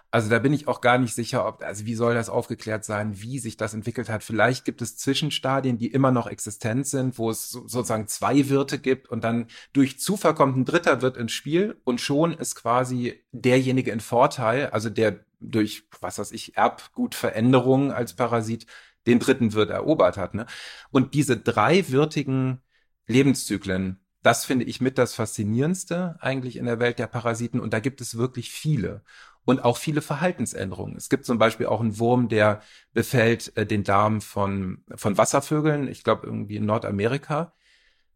[0.09, 3.21] Also da bin ich auch gar nicht sicher, ob, also wie soll das aufgeklärt sein,
[3.21, 4.23] wie sich das entwickelt hat.
[4.23, 9.09] Vielleicht gibt es Zwischenstadien, die immer noch existent sind, wo es sozusagen zwei Wirte gibt
[9.09, 13.91] und dann durch Zufall kommt ein dritter Wirt ins Spiel und schon ist quasi derjenige
[13.91, 18.65] in Vorteil, also der durch, was weiß ich, Erbgutveränderungen als Parasit
[19.07, 20.33] den dritten Wirt erobert hat.
[20.33, 20.45] Ne?
[20.89, 22.61] Und diese dreiwirtigen
[23.07, 27.59] Lebenszyklen, das finde ich mit das Faszinierendste eigentlich in der Welt der Parasiten.
[27.59, 29.03] Und da gibt es wirklich viele.
[29.45, 30.97] Und auch viele Verhaltensänderungen.
[30.97, 32.61] Es gibt zum Beispiel auch einen Wurm, der
[32.93, 37.53] befällt äh, den Darm von, von Wasservögeln, ich glaube irgendwie in Nordamerika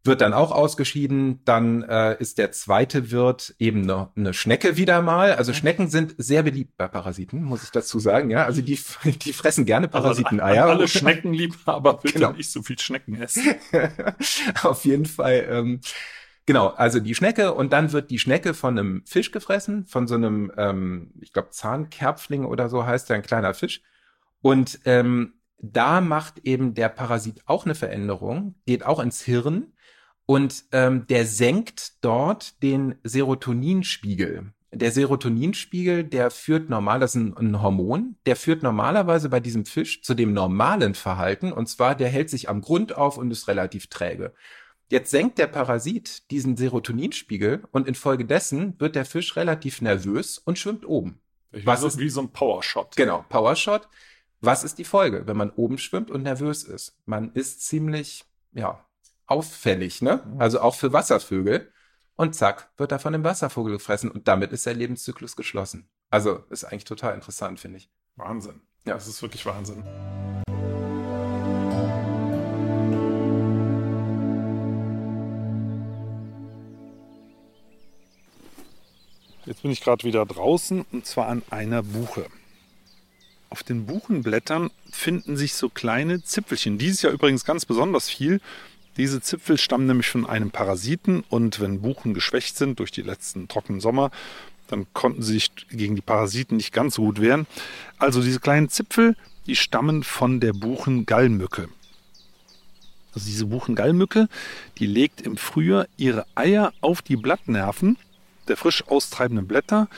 [0.04, 1.40] wird dann auch ausgeschieden.
[1.44, 5.34] Dann äh, ist der zweite Wirt eben eine, eine Schnecke wieder mal.
[5.34, 8.30] Also Schnecken sind sehr beliebt bei Parasiten, muss ich dazu sagen.
[8.30, 10.64] Ja, also die, die fressen gerne also Parasiteneier.
[10.64, 12.32] Also alle Schneckenliebhaber bitte genau.
[12.32, 13.54] nicht so viel Schnecken essen.
[14.62, 15.46] Auf jeden Fall.
[15.48, 15.80] Ähm,
[16.44, 20.16] Genau, also die Schnecke und dann wird die Schnecke von einem Fisch gefressen, von so
[20.16, 23.80] einem, ähm, ich glaube, Zahnkerpfling oder so heißt der, ein kleiner Fisch.
[24.40, 29.71] Und ähm, da macht eben der Parasit auch eine Veränderung, geht auch ins Hirn
[30.32, 34.54] und ähm, der senkt dort den Serotoninspiegel.
[34.70, 39.66] der Serotoninspiegel, der führt normal, das ist ein, ein, Hormon, der führt normalerweise bei diesem
[39.66, 43.46] Fisch zu dem normalen Verhalten, und zwar der hält sich am Grund auf und ist
[43.46, 44.32] relativ träge.
[44.88, 50.86] Jetzt senkt der Parasit diesen Serotoninspiegel und infolgedessen wird der Fisch relativ nervös und schwimmt
[50.86, 51.20] oben.
[51.50, 52.96] Ich Was so, ist wie so ein Powershot.
[52.96, 53.86] Genau, Powershot.
[54.40, 56.96] Was ist die Folge, wenn man oben schwimmt und nervös ist?
[57.04, 58.82] Man ist ziemlich, ja,
[59.32, 60.22] auffällig, ne?
[60.24, 60.40] Mhm.
[60.40, 61.72] Also auch für Wasservögel
[62.16, 65.88] und zack, wird er von dem Wasservogel gefressen und damit ist der Lebenszyklus geschlossen.
[66.10, 67.90] Also ist eigentlich total interessant, finde ich.
[68.16, 68.60] Wahnsinn.
[68.84, 69.82] Ja, das ist wirklich Wahnsinn.
[79.46, 82.26] Jetzt bin ich gerade wieder draußen und zwar an einer Buche.
[83.48, 86.78] Auf den Buchenblättern finden sich so kleine Zipfelchen.
[86.78, 88.40] Dieses Jahr übrigens ganz besonders viel.
[88.96, 93.48] Diese Zipfel stammen nämlich von einem Parasiten und wenn Buchen geschwächt sind durch die letzten
[93.48, 94.10] trockenen Sommer,
[94.68, 97.46] dann konnten sie sich gegen die Parasiten nicht ganz so gut wehren.
[97.98, 101.68] Also diese kleinen Zipfel, die stammen von der Buchengallmücke.
[103.14, 104.28] Also diese Buchengallmücke,
[104.78, 107.98] die legt im Frühjahr ihre Eier auf die Blattnerven
[108.48, 109.88] der frisch austreibenden Blätter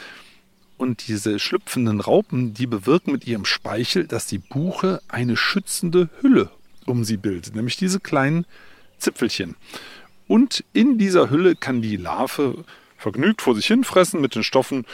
[0.76, 6.50] und diese schlüpfenden Raupen, die bewirken mit ihrem Speichel, dass die Buche eine schützende Hülle
[6.86, 8.44] um sie bildet, nämlich diese kleinen
[8.98, 9.56] Zipfelchen.
[10.26, 12.64] Und in dieser Hülle kann die Larve
[12.96, 14.86] vergnügt vor sich hin fressen mit den Stoffen,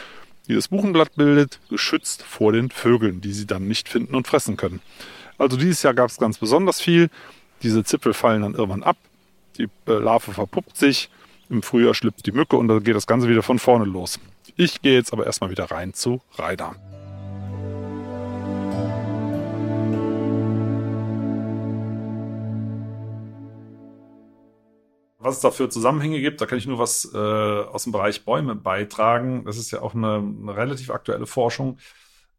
[0.47, 4.57] die das Buchenblatt bildet, geschützt vor den Vögeln, die sie dann nicht finden und fressen
[4.57, 4.81] können.
[5.37, 7.09] Also dieses Jahr gab es ganz besonders viel.
[7.63, 8.97] Diese Zipfel fallen dann irgendwann ab.
[9.57, 11.09] Die äh, Larve verpuppt sich.
[11.49, 14.19] Im Frühjahr schlüpft die Mücke und dann geht das Ganze wieder von vorne los.
[14.55, 16.75] Ich gehe jetzt aber erstmal wieder rein zu Raida.
[25.21, 28.25] Was es da für Zusammenhänge gibt, da kann ich nur was äh, aus dem Bereich
[28.25, 29.45] Bäume beitragen.
[29.45, 31.77] Das ist ja auch eine, eine relativ aktuelle Forschung,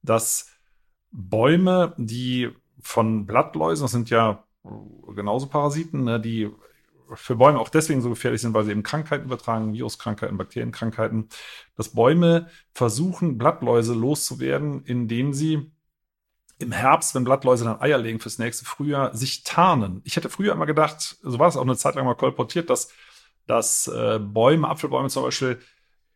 [0.02, 0.50] dass
[1.10, 4.44] Bäume, die von Blattläusen, das sind ja
[5.14, 6.50] genauso Parasiten, ne, die
[7.14, 11.28] für Bäume auch deswegen so gefährlich sind, weil sie eben Krankheiten übertragen, Viruskrankheiten, Bakterienkrankheiten,
[11.76, 15.71] dass Bäume versuchen, Blattläuse loszuwerden, indem sie
[16.62, 20.00] im Herbst, wenn Blattläuse dann Eier legen fürs nächste Frühjahr, sich tarnen.
[20.04, 22.88] Ich hätte früher immer gedacht, so war es auch eine Zeit lang mal kolportiert, dass,
[23.46, 25.58] dass äh, Bäume, Apfelbäume zum Beispiel,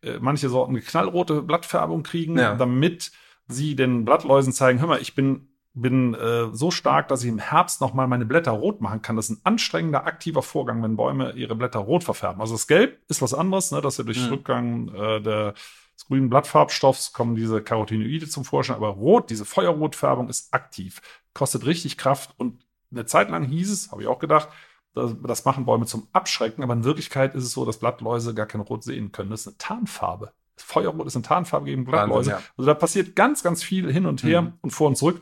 [0.01, 2.55] äh, manche Sorten eine knallrote Blattfärbung kriegen, ja.
[2.55, 3.11] damit
[3.47, 7.37] sie den Blattläusen zeigen, hör mal, ich bin bin äh, so stark, dass ich im
[7.37, 9.15] Herbst noch mal meine Blätter rot machen kann.
[9.15, 12.41] Das ist ein anstrengender, aktiver Vorgang, wenn Bäume ihre Blätter rot verfärben.
[12.41, 14.27] Also das Gelb ist was anderes, ne, dass er durch ja.
[14.27, 15.53] Rückgang äh, der
[15.97, 21.01] des grünen Blattfarbstoffs kommen diese Carotinoide zum Vorschein, aber rot, diese Feuerrotfärbung ist aktiv,
[21.33, 24.49] kostet richtig Kraft und eine Zeit lang hieß es, habe ich auch gedacht,
[24.93, 28.61] das, machen Bäume zum Abschrecken, aber in Wirklichkeit ist es so, dass Blattläuse gar kein
[28.61, 29.29] Rot sehen können.
[29.29, 30.33] Das ist eine Tarnfarbe.
[30.55, 32.31] Feuerrot ist eine Tarnfarbe gegen Blattläuse.
[32.31, 32.41] Ja.
[32.57, 34.53] Also da passiert ganz, ganz viel hin und her mhm.
[34.61, 35.21] und vor und zurück.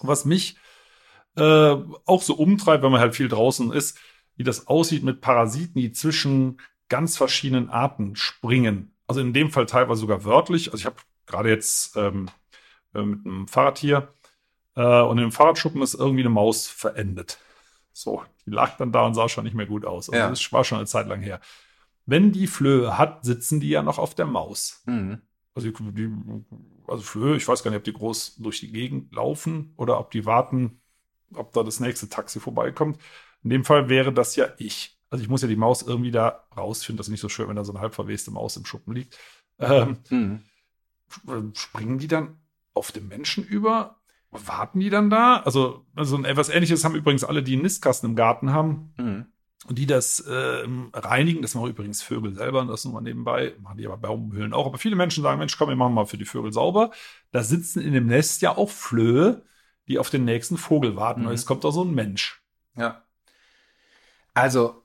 [0.00, 0.58] Was mich
[1.36, 3.98] äh, auch so umtreibt, wenn man halt viel draußen ist,
[4.36, 8.93] wie das aussieht mit Parasiten, die zwischen ganz verschiedenen Arten springen.
[9.06, 10.68] Also in dem Fall teilweise sogar wörtlich.
[10.68, 12.30] Also ich habe gerade jetzt ähm,
[12.94, 14.08] äh, mit einem Fahrrad hier
[14.76, 17.38] äh, und im Fahrradschuppen ist irgendwie eine Maus verendet.
[17.92, 20.08] So, die lag dann da und sah schon nicht mehr gut aus.
[20.10, 20.28] Also ja.
[20.28, 21.40] das war schon eine Zeit lang her.
[22.06, 24.82] Wenn die Flöhe hat, sitzen die ja noch auf der Maus.
[24.86, 25.22] Mhm.
[25.54, 26.10] Also, die,
[26.88, 30.10] also Flöhe, ich weiß gar nicht, ob die groß durch die Gegend laufen oder ob
[30.10, 30.80] die warten,
[31.32, 32.98] ob da das nächste Taxi vorbeikommt.
[33.44, 34.93] In dem Fall wäre das ja ich.
[35.10, 36.98] Also ich muss ja die Maus irgendwie da rausfinden.
[36.98, 39.18] Das ist nicht so schön, wenn da so eine halb verweste Maus im Schuppen liegt.
[39.58, 40.42] Ähm, mhm.
[41.54, 42.38] Springen die dann
[42.72, 44.00] auf den Menschen über?
[44.30, 45.36] Warten die dann da?
[45.42, 48.92] Also, also etwas ähnliches haben übrigens alle, die einen Nistkasten im Garten haben.
[48.96, 49.26] Mhm.
[49.66, 53.78] Und die das äh, reinigen, das machen übrigens Vögel selber, das nur mal nebenbei, machen
[53.78, 54.66] die aber Baumhöhlen auch.
[54.66, 56.90] Aber viele Menschen sagen, Mensch, komm, wir machen mal für die Vögel sauber.
[57.30, 59.42] Da sitzen in dem Nest ja auch Flöhe,
[59.88, 61.22] die auf den nächsten Vogel warten.
[61.22, 61.28] Mhm.
[61.28, 62.42] Und jetzt kommt da so ein Mensch.
[62.76, 63.04] Ja.
[64.34, 64.83] Also,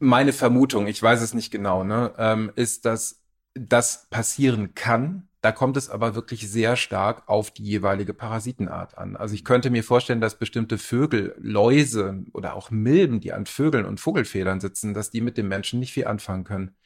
[0.00, 3.22] meine Vermutung, ich weiß es nicht genau, ne, ähm, ist, dass
[3.54, 5.28] das passieren kann.
[5.42, 9.16] Da kommt es aber wirklich sehr stark auf die jeweilige Parasitenart an.
[9.16, 13.86] Also ich könnte mir vorstellen, dass bestimmte Vögel, Läuse oder auch Milben, die an Vögeln
[13.86, 16.76] und Vogelfedern sitzen, dass die mit dem Menschen nicht viel anfangen können.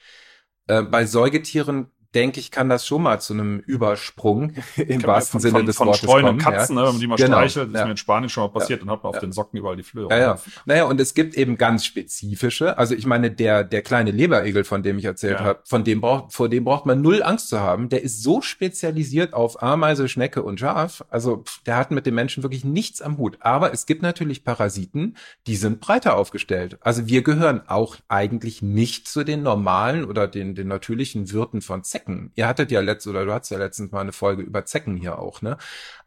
[0.66, 5.58] Äh, bei Säugetieren denke ich, kann das schon mal zu einem Übersprung im wahrsten Sinne
[5.58, 6.56] von, des von Wortes streunenden kommen.
[6.56, 6.82] Katzen, ja.
[6.82, 7.84] ne, wenn man die mal Genau, streichelt, ist ja.
[7.84, 10.08] mir in Spanien schon mal passiert, dann hat man auf den Socken überall die Flöhe.
[10.10, 10.38] Ja, ja.
[10.66, 14.82] Naja, und es gibt eben ganz spezifische, also ich meine, der, der kleine Leberegel, von
[14.82, 15.44] dem ich erzählt Ja.
[15.44, 17.88] habe, von dem braucht, vor dem braucht man null Angst zu haben.
[17.88, 21.04] Der ist so spezialisiert auf Ameise, Schnecke und Schaf.
[21.10, 23.38] Also pff, der hat mit dem Menschen wirklich nichts am Hut.
[23.40, 26.78] Aber es gibt natürlich Parasiten, die sind breiter aufgestellt.
[26.80, 31.82] Also wir gehören auch eigentlich nicht zu den normalen oder den, den natürlichen Wirten von
[32.04, 32.30] Zecken.
[32.34, 35.18] Ihr hattet ja letzt, oder du hattest ja letztens mal eine Folge über Zecken hier
[35.18, 35.56] auch, ne?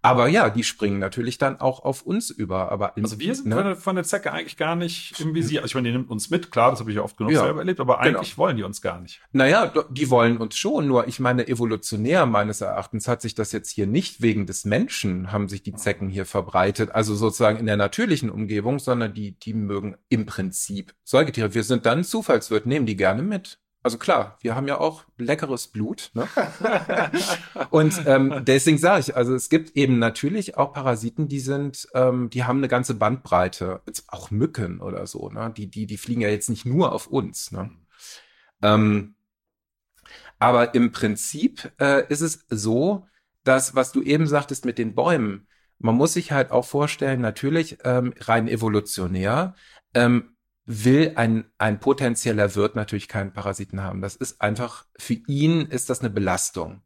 [0.02, 2.72] Aber ja, die springen natürlich dann auch auf uns über.
[2.72, 3.56] Aber Also wir sind ne?
[3.56, 5.62] von, der, von der Zecke eigentlich gar nicht im Visier.
[5.62, 7.42] Also ich meine, die nimmt uns mit, klar, das habe ich ja oft genug Ja,
[7.42, 8.20] selber erlebt, aber genau.
[8.20, 9.22] eigentlich wollen die uns gar nicht.
[9.32, 13.70] Naja, die wollen uns schon, nur ich meine, evolutionär meines Erachtens hat sich das jetzt
[13.70, 17.78] hier nicht wegen des Menschen, haben sich die Zecken hier verbreitet, also sozusagen in der
[17.78, 21.54] natürlichen Umgebung, sondern die, die mögen im Prinzip Säugetiere.
[21.54, 23.60] Wir sind dann Zufallswirt, nehmen die gerne mit.
[23.88, 26.12] Also klar, wir haben ja auch leckeres Blut.
[26.14, 26.28] Ne?
[27.70, 32.30] Und ähm, deswegen sage ich, also es gibt eben natürlich auch Parasiten, die sind, ähm,
[32.30, 33.82] die haben eine ganze Bandbreite.
[34.10, 35.54] Auch Mücken oder so, ne?
[35.56, 37.54] Die, die, die fliegen ja jetzt nicht nur auf uns.
[37.54, 37.72] Ne?
[38.62, 39.16] Ähm,
[40.38, 43.08] aber im Prinzip äh, ist es so,
[43.46, 45.48] dass, was du eben sagtest mit den Bäumen,
[45.80, 49.56] man muss sich halt auch vorstellen, natürlich ähm, rein evolutionär,
[49.94, 50.36] ähm,
[50.68, 54.02] will ein, ein potenzieller Wirt natürlich keinen Parasiten haben.
[54.02, 56.82] Das ist einfach, für ihn ist das eine Belastung.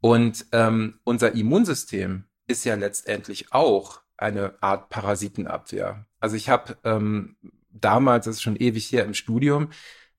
[0.00, 6.06] Und ähm, unser Immunsystem ist ja letztendlich auch eine Art Parasitenabwehr.
[6.20, 7.36] Also ich habe ähm,
[7.70, 9.70] damals, das ist schon ewig her im Studium,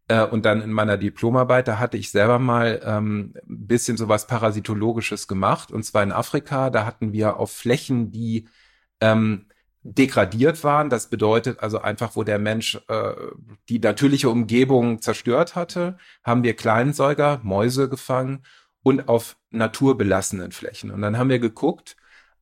[0.08, 4.28] äh, und dann in meiner Diplomarbeit, da hatte ich selber mal ähm, ein bisschen sowas
[4.28, 5.72] Parasitologisches gemacht.
[5.72, 8.48] Und zwar in Afrika, da hatten wir auf Flächen, die
[9.02, 9.48] ähm,
[9.86, 10.89] degradiert waren.
[10.89, 13.13] Das bedeutet also einfach, wo der Mensch äh,
[13.69, 18.43] die natürliche Umgebung zerstört hatte, haben wir Kleinsäuger, Mäuse gefangen
[18.82, 20.89] und auf naturbelassenen Flächen.
[20.89, 21.98] Und dann haben wir geguckt,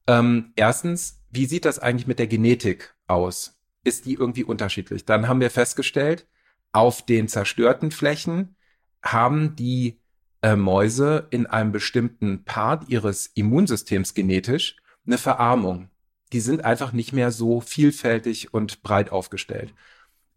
[0.07, 3.59] ähm, erstens, wie sieht das eigentlich mit der Genetik aus?
[3.83, 5.05] Ist die irgendwie unterschiedlich?
[5.05, 6.27] Dann haben wir festgestellt,
[6.71, 8.55] auf den zerstörten Flächen
[9.03, 9.99] haben die
[10.41, 15.89] äh, Mäuse in einem bestimmten Part ihres Immunsystems genetisch eine Verarmung.
[16.33, 19.73] Die sind einfach nicht mehr so vielfältig und breit aufgestellt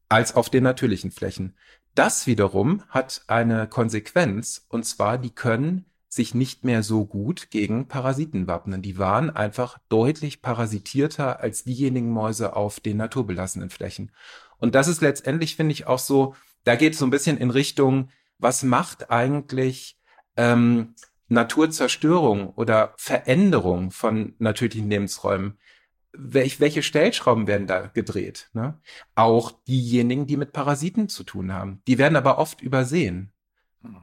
[0.08, 1.56] als auf den natürlichen Flächen.
[1.94, 7.88] Das wiederum hat eine Konsequenz, und zwar, die können sich nicht mehr so gut gegen
[7.88, 8.82] Parasiten wappnen.
[8.82, 14.12] Die waren einfach deutlich parasitierter als diejenigen Mäuse auf den naturbelassenen Flächen.
[14.58, 17.50] Und das ist letztendlich, finde ich, auch so, da geht es so ein bisschen in
[17.50, 19.98] Richtung, was macht eigentlich
[20.36, 20.94] ähm,
[21.28, 25.58] Naturzerstörung oder Veränderung von natürlichen Lebensräumen?
[26.18, 28.50] Welch, welche Stellschrauben werden da gedreht?
[28.52, 28.80] Ne?
[29.14, 31.82] Auch diejenigen, die mit Parasiten zu tun haben.
[31.86, 33.32] Die werden aber oft übersehen.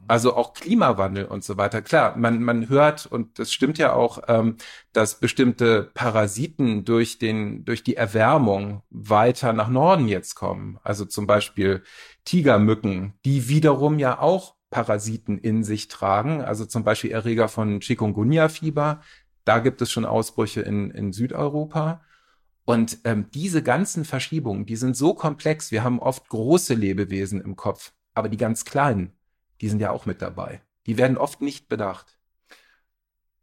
[0.08, 1.82] Also auch Klimawandel und so weiter.
[1.82, 4.58] Klar, man, man hört, und das stimmt ja auch, ähm,
[4.92, 10.80] dass bestimmte Parasiten durch, den, durch die Erwärmung weiter nach Norden jetzt kommen.
[10.84, 11.84] Also zum Beispiel
[12.26, 16.42] Tigermücken, die wiederum ja auch Parasiten in sich tragen.
[16.42, 19.02] Also zum Beispiel Erreger von Chikungunya-Fieber.
[19.46, 22.02] Da gibt es schon Ausbrüche in, in Südeuropa.
[22.66, 25.72] Und ähm, diese ganzen Verschiebungen, die sind so komplex.
[25.72, 29.12] Wir haben oft große Lebewesen im Kopf, aber die ganz kleinen,
[29.60, 30.62] die sind ja auch mit dabei.
[30.86, 32.18] Die werden oft nicht bedacht.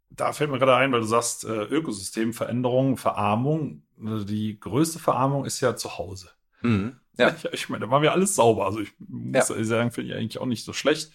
[0.09, 3.83] Da fällt mir gerade ein, weil du sagst, äh, Ökosystemveränderung, Verarmung.
[4.03, 6.29] Also Die größte Verarmung ist ja zu Hause.
[6.61, 6.97] Mhm.
[7.17, 7.29] Ja.
[7.35, 8.65] Ich, ich meine, da waren wir alles sauber.
[8.65, 9.63] Also ich muss Ja.
[9.63, 11.11] sagen, finde ich eigentlich auch nicht so schlecht.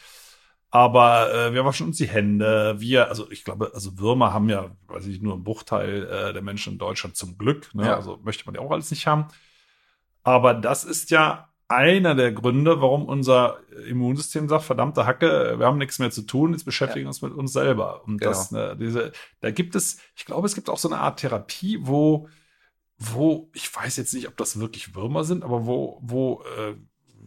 [0.76, 2.74] Aber äh, wir waschen uns die Hände.
[2.76, 6.42] Wir, also ich glaube, also Würmer haben ja, weiß ich, nur ein Bruchteil äh, der
[6.42, 7.74] Menschen in Deutschland zum Glück.
[7.74, 7.86] Ne?
[7.86, 7.96] Ja.
[7.96, 9.28] Also möchte man ja auch alles nicht haben.
[10.22, 13.56] Aber das ist ja einer der Gründe, warum unser
[13.88, 17.32] Immunsystem sagt, verdammte Hacke, wir haben nichts mehr zu tun, jetzt beschäftigen wir uns mit
[17.32, 18.04] uns selber.
[18.04, 18.32] Und Genau.
[18.32, 21.78] das, ne, diese, da gibt es, ich glaube, es gibt auch so eine Art Therapie,
[21.80, 22.28] wo,
[22.98, 26.74] wo, ich weiß jetzt nicht, ob das wirklich Würmer sind, aber wo, wo äh,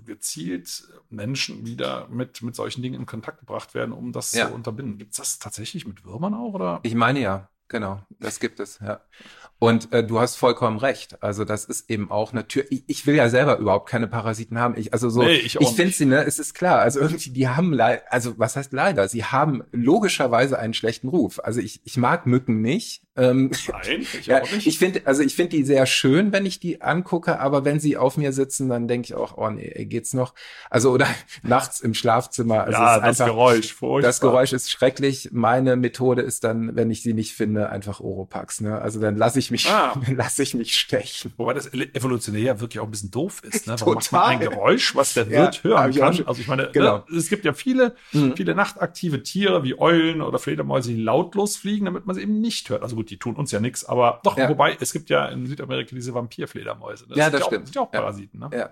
[0.05, 4.47] gezielt Menschen wieder mit, mit solchen Dingen in Kontakt gebracht werden, um das Ja.
[4.47, 4.97] zu unterbinden.
[4.97, 6.53] Gibt es das tatsächlich mit Würmern auch?
[6.53, 6.79] Oder?
[6.83, 9.01] Ich meine ja, genau, das gibt es, ja.
[9.61, 11.21] Und äh, du hast vollkommen recht.
[11.21, 12.71] Also das ist eben auch natürlich.
[12.71, 14.77] Ich, ich will ja selber überhaupt keine Parasiten haben.
[14.77, 15.21] Ich also so.
[15.21, 16.79] Nee, ich ich finde sie, ne, es ist klar.
[16.79, 19.09] Also irgendwie, die haben leider, also was heißt leider?
[19.09, 21.41] Sie haben logischerweise einen schlechten Ruf.
[21.43, 23.03] Also ich, ich mag Mücken nicht.
[23.19, 24.65] Ähm, Nein, ich ja, auch nicht.
[24.67, 27.97] ich finde, also ich finde die sehr schön, wenn ich die angucke, aber wenn sie
[27.97, 30.33] auf mir sitzen, dann denke ich auch, oh nee, geht's noch?
[30.69, 31.07] Also oder
[31.43, 32.61] nachts im Schlafzimmer.
[32.63, 34.07] Also ja, das einfach, Geräusch, furchtbar.
[34.07, 35.29] Das Geräusch ist schrecklich.
[35.31, 38.61] Meine Methode ist dann, wenn ich sie nicht finde, einfach Oropax.
[38.61, 38.79] Ne?
[38.79, 39.93] Also dann lasse ich mich, Ah.
[40.05, 41.33] dann lasse ich mich stechen.
[41.37, 43.67] Wobei das evolutionär ja wirklich auch ein bisschen doof ist.
[43.67, 43.75] Ne?
[43.79, 44.33] Warum macht man Total.
[44.35, 46.13] ein Geräusch, was der Ja, Wirt hab hören ich kann?
[46.13, 47.03] schon- Also ich meine, Genau.
[47.09, 48.35] ne, es gibt ja viele, Mhm.
[48.35, 52.69] viele nachtaktive Tiere wie Eulen oder Fledermäuse, die lautlos fliegen, damit man sie eben nicht
[52.69, 52.83] hört.
[52.83, 54.47] Also gut, die tun uns ja nichts, aber doch, Ja.
[54.49, 57.05] wobei, es gibt ja in Südamerika diese Vampirfledermäuse.
[57.09, 57.65] Ja, sind das auch, stimmt.
[57.67, 57.99] sind ja auch Ja.
[58.01, 58.49] Parasiten, ne?
[58.53, 58.69] Ja.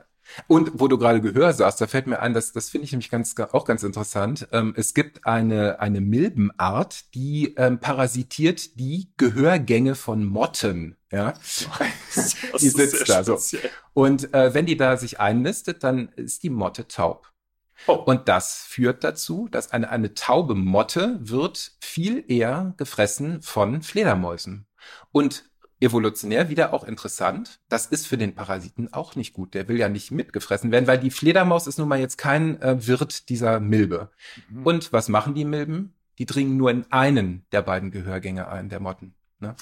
[0.48, 3.10] Und wo du gerade Gehör sagst, da fällt mir ein, das, das finde ich nämlich
[3.10, 4.48] ganz, auch ganz interessant.
[4.52, 10.98] Ähm, es gibt eine, eine Milbenart, die ähm, parasitiert die Gehörgänge von Motten.
[11.12, 11.34] Ja.
[12.16, 13.38] Das Die sitzt da so.
[13.94, 17.32] Und äh, wenn die da sich einnistet, dann ist die Motte taub.
[17.86, 17.94] Oh.
[17.94, 24.66] Und das führt dazu, dass eine, eine taube Motte wird viel eher gefressen von Fledermäusen.
[25.12, 25.46] Und
[25.80, 29.54] evolutionär wieder auch interessant, das ist für den Parasiten auch nicht gut.
[29.54, 32.88] Der will ja nicht mitgefressen werden, weil die Fledermaus ist nun mal jetzt kein äh,
[32.88, 34.10] Wirt dieser Milbe.
[34.50, 34.66] Mhm.
[34.66, 35.94] Und was machen die Milben?
[36.18, 39.14] Die dringen nur in einen der beiden Gehörgänge ein, der Motten.
[39.40, 39.56] Ne?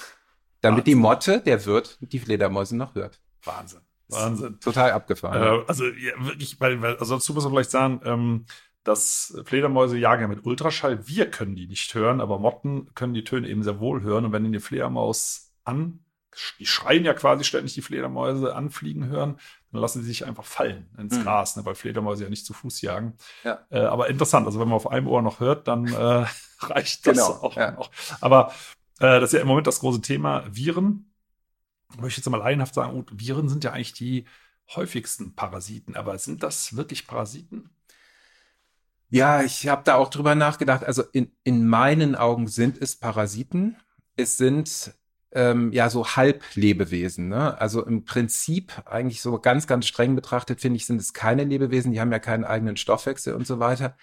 [0.62, 3.20] Damit die Motte, der Wirt, die Fledermäuse noch hört.
[3.44, 3.82] Wahnsinn.
[4.08, 4.60] Wahnsinn.
[4.60, 5.42] Total abgefahren.
[5.42, 8.46] Äh, also ja, wirklich, weil, weil also dazu muss man vielleicht sagen, ähm,
[8.84, 11.08] dass Fledermäuse jagen ja mit Ultraschall.
[11.08, 14.24] Wir können die nicht hören, aber Motten können die Töne eben sehr wohl hören.
[14.24, 16.04] Und wenn die eine Fledermaus an,
[16.58, 19.38] die schreien ja quasi ständig die Fledermäuse anfliegen hören,
[19.72, 21.22] dann lassen sie sich einfach fallen ins Mhm.
[21.22, 23.14] Gras, ne, weil Fledermäuse ja nicht zu Fuß jagen.
[23.42, 23.58] Ja.
[23.70, 26.26] Äh, aber interessant, also wenn man auf einem Ohr noch hört, dann äh,
[26.60, 27.72] reicht das Genau, auch ja.
[27.72, 27.90] noch.
[28.20, 28.52] Aber
[29.00, 31.10] äh, das ist ja im Moment das große Thema Viren.
[31.94, 34.26] Möchte ich jetzt mal laienhaft sagen, gut, Viren sind ja eigentlich die
[34.74, 37.70] häufigsten Parasiten, aber sind das wirklich Parasiten?
[39.08, 40.84] Ja, ich habe da auch drüber nachgedacht.
[40.84, 43.76] Also in, in meinen Augen sind es Parasiten.
[44.16, 44.94] Es sind
[45.32, 47.28] ähm, ja so Halblebewesen.
[47.28, 47.58] Ne?
[47.60, 51.92] Also im Prinzip eigentlich so ganz, ganz streng betrachtet, finde ich, sind es keine Lebewesen.
[51.92, 53.96] Die haben ja keinen eigenen Stoffwechsel und so weiter.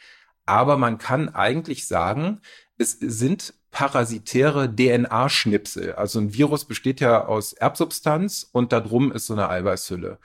[0.46, 2.42] Aber man kann eigentlich sagen,
[2.78, 5.94] es sind parasitäre DNA-Schnipsel.
[5.94, 10.20] Also ein Virus besteht ja aus Erbsubstanz und darum ist so eine Eiweißhülle.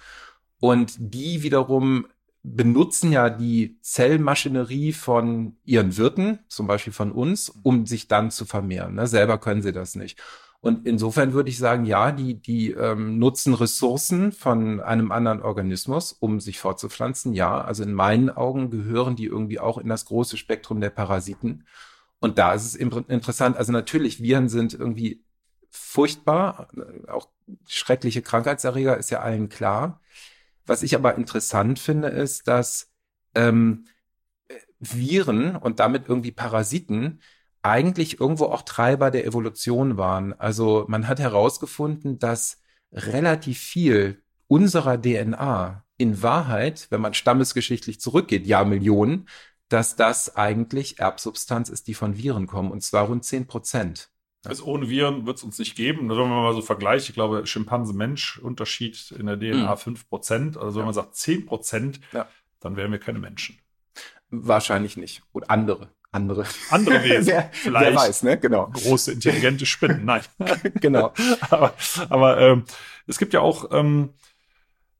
[0.60, 2.06] Und die wiederum
[2.42, 8.44] benutzen ja die Zellmaschinerie von ihren Wirten, zum Beispiel von uns, um sich dann zu
[8.44, 8.94] vermehren.
[8.94, 9.06] Ne?
[9.06, 10.20] Selber können sie das nicht.
[10.60, 16.12] Und insofern würde ich sagen, ja, die, die ähm, nutzen Ressourcen von einem anderen Organismus,
[16.12, 17.32] um sich fortzupflanzen.
[17.32, 21.64] Ja, also in meinen Augen gehören die irgendwie auch in das große Spektrum der Parasiten.
[22.20, 23.56] Und da ist es interessant.
[23.56, 25.24] Also natürlich, Viren sind irgendwie
[25.70, 26.68] furchtbar,
[27.08, 27.28] auch
[27.66, 30.00] schreckliche Krankheitserreger ist ja allen klar.
[30.66, 32.90] Was ich aber interessant finde, ist, dass
[33.34, 33.84] ähm,
[34.80, 37.20] Viren und damit irgendwie Parasiten
[37.62, 40.32] eigentlich irgendwo auch Treiber der Evolution waren.
[40.38, 42.60] Also man hat herausgefunden, dass
[42.92, 49.28] relativ viel unserer DNA in Wahrheit, wenn man stammesgeschichtlich zurückgeht, ja Millionen,
[49.68, 54.10] dass das eigentlich Erbsubstanz ist, die von Viren kommen, und zwar rund 10 Prozent.
[54.44, 56.08] Also ohne Viren wird es uns nicht geben.
[56.10, 59.78] Also wenn man mal so vergleicht, ich glaube, Schimpanse-Mensch, Unterschied in der DNA Mhm.
[59.78, 60.56] 5%.
[60.56, 60.84] Also wenn Ja.
[60.86, 62.28] man sagt 10%, Ja.
[62.60, 63.58] dann wären wir keine Menschen.
[64.30, 65.22] Wahrscheinlich nicht.
[65.32, 65.90] Und andere.
[66.12, 66.44] Andere.
[66.70, 67.26] Andere Wesen.
[67.26, 67.86] wer, Vielleicht.
[67.90, 68.38] wer weiß, ne?
[68.38, 68.68] Genau.
[68.72, 70.04] Große, intelligente Spinnen.
[70.04, 70.22] Nein.
[70.80, 71.12] genau.
[71.50, 71.74] aber
[72.08, 72.64] aber ähm,
[73.06, 74.10] es gibt ja auch ähm,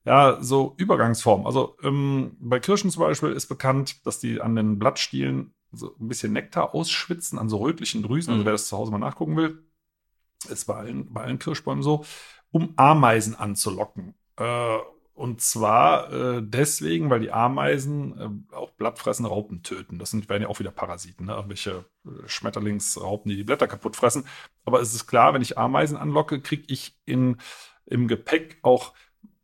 [0.04, 1.46] ja so Übergangsformen.
[1.46, 6.08] Also ähm, bei Kirschen zum Beispiel ist bekannt, dass die an den Blattstielen so ein
[6.08, 8.30] bisschen Nektar ausschwitzen, an so rötlichen Drüsen.
[8.32, 8.46] Also Mhm.
[8.46, 9.62] wer das zu Hause mal nachgucken will,
[10.48, 12.04] ist bei allen, bei allen Kirschbäumen so,
[12.50, 14.14] um Ameisen anzulocken.
[14.36, 14.78] Äh,
[15.14, 19.98] und zwar äh, deswegen, weil die Ameisen äh, auch blattfressende Raupen töten.
[19.98, 21.32] Das sind, werden ja auch wieder Parasiten, ne?
[21.34, 24.24] irgendwelche äh, Schmetterlingsraupen, die die Blätter kaputt fressen.
[24.64, 27.36] Aber es ist klar, wenn ich Ameisen anlocke, kriege ich in,
[27.86, 28.94] im Gepäck auch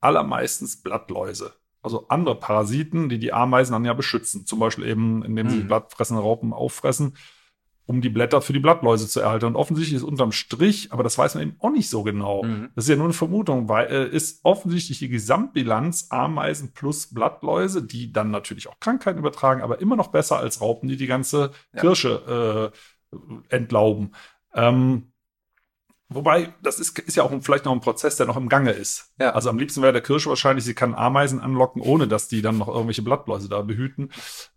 [0.04, 1.54] allermeistens Blattläuse.
[1.82, 4.46] Also andere Parasiten, die die Ameisen dann ja beschützen.
[4.46, 5.66] Zum Beispiel eben, indem sie Mhm.
[5.68, 7.16] blattfressende Raupen auffressen,
[7.86, 9.44] um die Blätter für die Blattläuse zu erhalten.
[9.44, 12.42] Und offensichtlich ist unterm Strich, aber das weiß man eben auch nicht so genau.
[12.42, 12.70] Mhm.
[12.74, 17.82] Das ist ja nur eine Vermutung, weil äh, ist offensichtlich die Gesamtbilanz Ameisen plus Blattläuse,
[17.82, 21.50] die dann natürlich auch Krankheiten übertragen, aber immer noch besser als Raupen, die die ganze
[21.74, 21.80] Ja.
[21.82, 22.72] Kirsche
[23.12, 23.16] äh,
[23.54, 24.14] entlauben.
[24.54, 25.12] Ähm,
[26.14, 29.12] wobei, das ist, ist ja auch vielleicht noch ein Prozess, der noch im Gange ist.
[29.18, 29.30] Ja.
[29.30, 32.58] Also am liebsten wäre der Kirsche wahrscheinlich, sie kann Ameisen anlocken, ohne dass die dann
[32.58, 34.10] noch irgendwelche Blattläuse da behüten.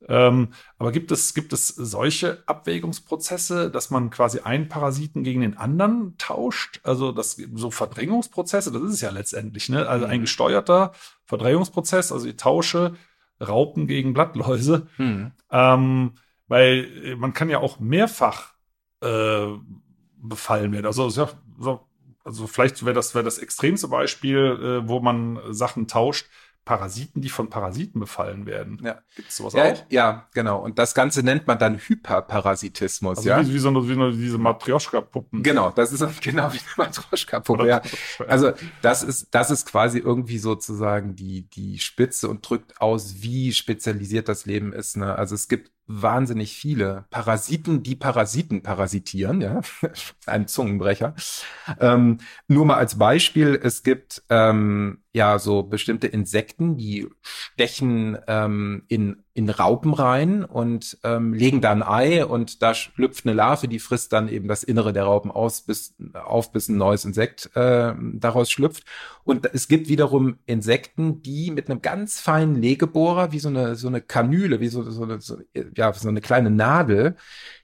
[0.07, 5.57] Ähm, aber gibt es, gibt es solche Abwägungsprozesse, dass man quasi einen Parasiten gegen den
[5.57, 6.79] anderen tauscht?
[6.83, 9.87] Also das so Verdrängungsprozesse, das ist es ja letztendlich, ne?
[9.87, 10.21] Also ein Mhm.
[10.23, 10.91] gesteuerter
[11.25, 12.95] Verdrängungsprozess, also ich tausche
[13.41, 14.87] Raupen gegen Blattläuse.
[14.97, 15.31] Mhm.
[15.51, 16.13] Ähm,
[16.47, 18.53] weil äh, man kann ja auch mehrfach
[19.01, 19.47] äh,
[20.17, 20.85] befallen werden.
[20.85, 21.81] Also es ist ja so,
[22.23, 26.27] also vielleicht wäre das, wäre das extremste Beispiel, äh, wo man Sachen tauscht.
[26.65, 28.81] Parasiten, die von Parasiten befallen werden.
[28.83, 28.99] Ja.
[29.15, 29.85] Gibt es sowas Ja, auch?
[29.87, 30.61] ja, genau.
[30.61, 31.77] Und das Ganze nennt man dann
[32.37, 33.39] Hyperparasitismus, Also ja.
[33.47, 35.43] wie, wie, so, eine- wie eine, diese Matrioschka-Puppen.
[35.43, 37.81] Genau, das ist genau wie eine Matroschka-Puppe, Oder- ja.
[38.27, 38.51] Also
[38.81, 44.27] das ist, das ist quasi irgendwie sozusagen die, die Spitze und drückt aus, wie spezialisiert
[44.27, 44.97] das Leben ist.
[44.97, 45.15] Ne?
[45.15, 49.61] Also es gibt wahnsinnig viele Parasiten, die Parasiten parasitieren, ja.
[50.25, 51.15] Ein Zungenbrecher.
[51.79, 58.83] Ähm, nur mal als Beispiel, es gibt ähm, ja so bestimmte Insekten, die stechen ähm,
[58.87, 63.67] in, in Raupen rein und ähm, legen da ein Ei und da schlüpft eine Larve,
[63.67, 67.49] die frisst dann eben das Innere der Raupen aus, bis, auf, bis ein neues Insekt
[67.55, 68.83] äh, daraus schlüpft.
[69.23, 73.87] Und es gibt wiederum Insekten, die mit einem ganz feinen Legebohrer, wie so eine, so
[73.87, 75.37] eine Kanüle, wie so, so, eine, so,
[75.75, 77.17] ja, so eine kleine Nadel,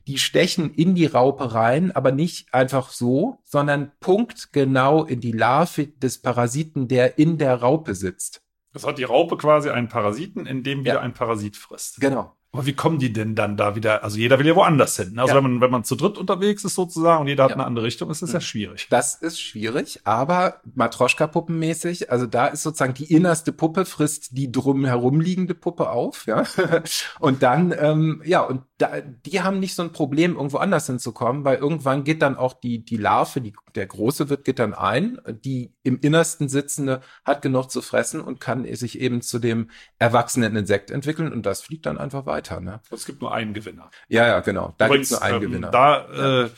[0.07, 5.87] die stechen in die Raupe rein, aber nicht einfach so, sondern punktgenau in die Larve
[5.87, 8.41] des Parasiten, der in der Raupe sitzt.
[8.73, 10.99] Das hat die Raupe quasi einen Parasiten, in dem wieder Ja.
[11.01, 12.01] ein Parasit frisst.
[12.01, 12.35] Genau.
[12.53, 14.03] Aber wie kommen die denn dann da wieder?
[14.03, 15.17] Also jeder will ja woanders hin.
[15.17, 15.35] Also Ja.
[15.43, 17.55] wenn man, wenn man zu dritt unterwegs ist sozusagen und jeder hat Ja.
[17.55, 18.43] eine andere Richtung, ist das ja Mhm.
[18.43, 18.87] schwierig.
[18.91, 24.85] Das ist schwierig, aber Matroschka-Puppenmäßig, also da ist sozusagen die innerste Puppe frisst die drum
[24.85, 26.43] herum liegende Puppe auf, ja.
[27.19, 31.45] Und dann, ähm, ja, und da, die haben nicht so ein Problem, irgendwo anders hinzukommen,
[31.45, 35.19] weil irgendwann geht dann auch die, die Larve, die, der Große wird, geht dann ein,
[35.27, 39.69] die im Innersten sitzende hat genug zu fressen und kann sich eben zu dem
[39.99, 42.81] erwachsenen Insekt entwickeln und das fliegt dann einfach weiter, ne.
[42.91, 43.89] Es gibt nur einen Gewinner.
[44.07, 44.75] Ja, ja, genau.
[44.77, 45.71] Da Übrigens, gibt's nur einen ähm, Gewinner.
[45.71, 46.49] Da äh,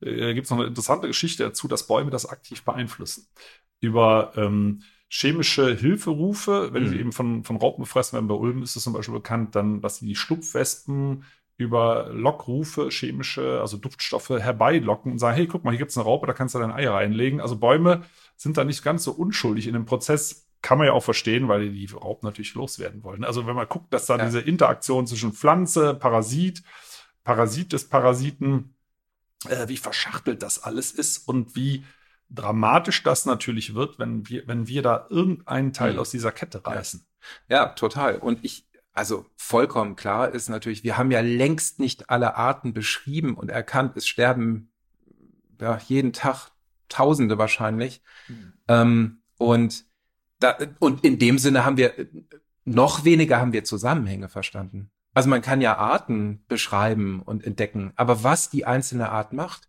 [0.00, 3.26] äh, gibt es noch eine interessante Geschichte dazu, dass Bäume das aktiv beeinflussen.
[3.80, 7.00] Über ähm, chemische Hilferufe, wenn sie Mhm.
[7.00, 9.96] eben von, von Raupen gefressen werden, bei Ulmen ist es zum Beispiel bekannt, dann, dass
[9.98, 11.24] sie die Schlupfwespen
[11.56, 16.26] über Lockrufe, chemische, also Duftstoffe herbeilocken und sagen, hey, guck mal, hier gibt's eine Raupe,
[16.26, 17.40] da kannst du dein Ei reinlegen.
[17.40, 18.02] Also Bäume
[18.36, 20.48] sind da nicht ganz so unschuldig in dem Prozess.
[20.62, 23.24] Kann man ja auch verstehen, weil die die Raupen natürlich loswerden wollen.
[23.24, 24.24] Also wenn man guckt, dass da Ja.
[24.24, 26.62] diese Interaktion zwischen Pflanze, Parasit,
[27.24, 28.74] Parasit des Parasiten,
[29.48, 31.84] äh, wie verschachtelt das alles ist und wie
[32.30, 35.98] dramatisch das natürlich wird, wenn wir, wenn wir da irgendeinen Teil Mhm.
[35.98, 37.04] aus dieser Kette reißen.
[37.48, 38.16] Ja, total.
[38.16, 43.34] Und ich, also vollkommen klar ist natürlich, wir haben ja längst nicht alle Arten beschrieben
[43.34, 43.96] und erkannt.
[43.96, 44.70] Es sterben
[45.60, 46.50] ja jeden Tag
[46.88, 48.02] Tausende wahrscheinlich.
[48.68, 49.86] Ähm, und
[50.40, 51.94] da, und in dem Sinne haben wir
[52.64, 54.90] noch weniger haben wir Zusammenhänge verstanden.
[55.14, 59.68] Also man kann ja Arten beschreiben und entdecken, aber was die einzelne Art macht,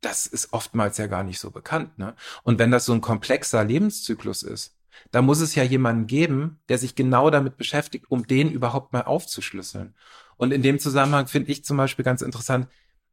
[0.00, 1.98] das ist oftmals ja gar nicht so bekannt.
[1.98, 2.14] Ne?
[2.44, 4.77] Und wenn das so ein komplexer Lebenszyklus ist,
[5.10, 9.02] da muss es ja jemanden geben, der sich genau damit beschäftigt, um den überhaupt mal
[9.02, 9.94] aufzuschlüsseln.
[10.36, 12.68] Und in dem Zusammenhang finde ich zum Beispiel ganz interessant,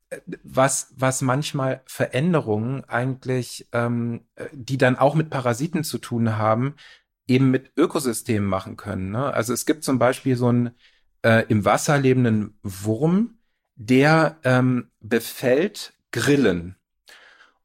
[0.10, 6.38] äh, was, was manchmal Veränderungen eigentlich, ähm, äh, die dann auch mit Parasiten zu tun
[6.38, 6.76] haben,
[7.28, 9.12] eben mit Ökosystemen machen können.
[9.12, 9.34] Ne?
[9.34, 10.72] Also es gibt zum Beispiel so einen
[11.24, 13.40] äh, im Wasser lebenden Wurm,
[13.76, 16.76] der ähm, befällt Grillen.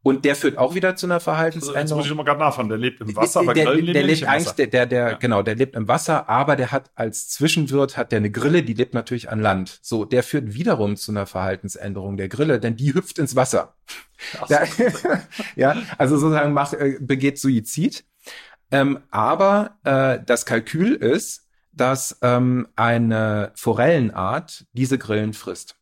[0.02, 1.98] Und der führt auch wieder zu einer Also, jetzt Verhaltensänderung.
[1.98, 2.68] muss ich nochmal gerade nachfragen.
[2.70, 4.56] Der lebt im Wasser, aber der, Grillen der, nicht lebt eigentlich, Wasser.
[4.56, 5.16] der, der, der Ja.
[5.18, 8.72] genau, der lebt im Wasser, aber der hat als Zwischenwirt hat der eine Grille, die
[8.72, 9.78] lebt natürlich an Land.
[9.82, 13.74] So, der führt wiederum zu einer Verhaltensänderung der Grille, denn die hüpft ins Wasser.
[14.48, 14.62] Ja,
[15.56, 18.04] ja also sozusagen macht, äh, begeht Suizid.
[18.70, 25.76] Ähm, aber äh, das Kalkül ist, dass ähm, eine Forellenart diese Grillen frisst.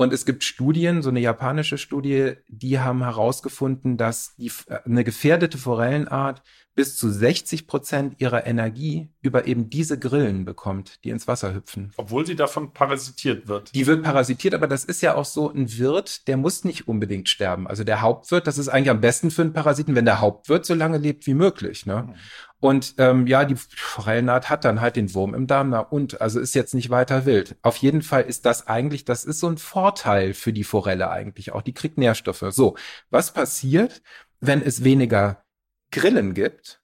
[0.00, 5.04] Und es gibt Studien, so eine japanische Studie, die haben herausgefunden, dass die, äh, eine
[5.04, 6.42] gefährdete Forellenart
[6.74, 11.92] bis zu 60 Prozent ihrer Energie über eben diese Grillen bekommt, die ins Wasser hüpfen.
[11.98, 13.74] Obwohl sie davon parasitiert wird.
[13.74, 17.28] Die wird parasitiert, aber das ist ja auch so ein Wirt, der muss nicht unbedingt
[17.28, 17.66] sterben.
[17.66, 20.72] Also der Hauptwirt, das ist eigentlich am besten für einen Parasiten, wenn der Hauptwirt so
[20.72, 21.84] lange lebt wie möglich.
[21.84, 22.04] Ne?
[22.08, 22.14] Mhm.
[22.60, 26.38] Und ähm, ja, die Forellenart hat dann halt den Wurm im Darm, na und, also
[26.38, 27.56] ist jetzt nicht weiter wild.
[27.62, 31.52] Auf jeden Fall ist das eigentlich, das ist so ein Vorteil für die Forelle eigentlich
[31.52, 31.62] auch.
[31.62, 32.44] Die kriegt Nährstoffe.
[32.50, 32.76] So,
[33.08, 34.02] was passiert,
[34.40, 35.42] wenn es weniger
[35.90, 36.82] Grillen gibt?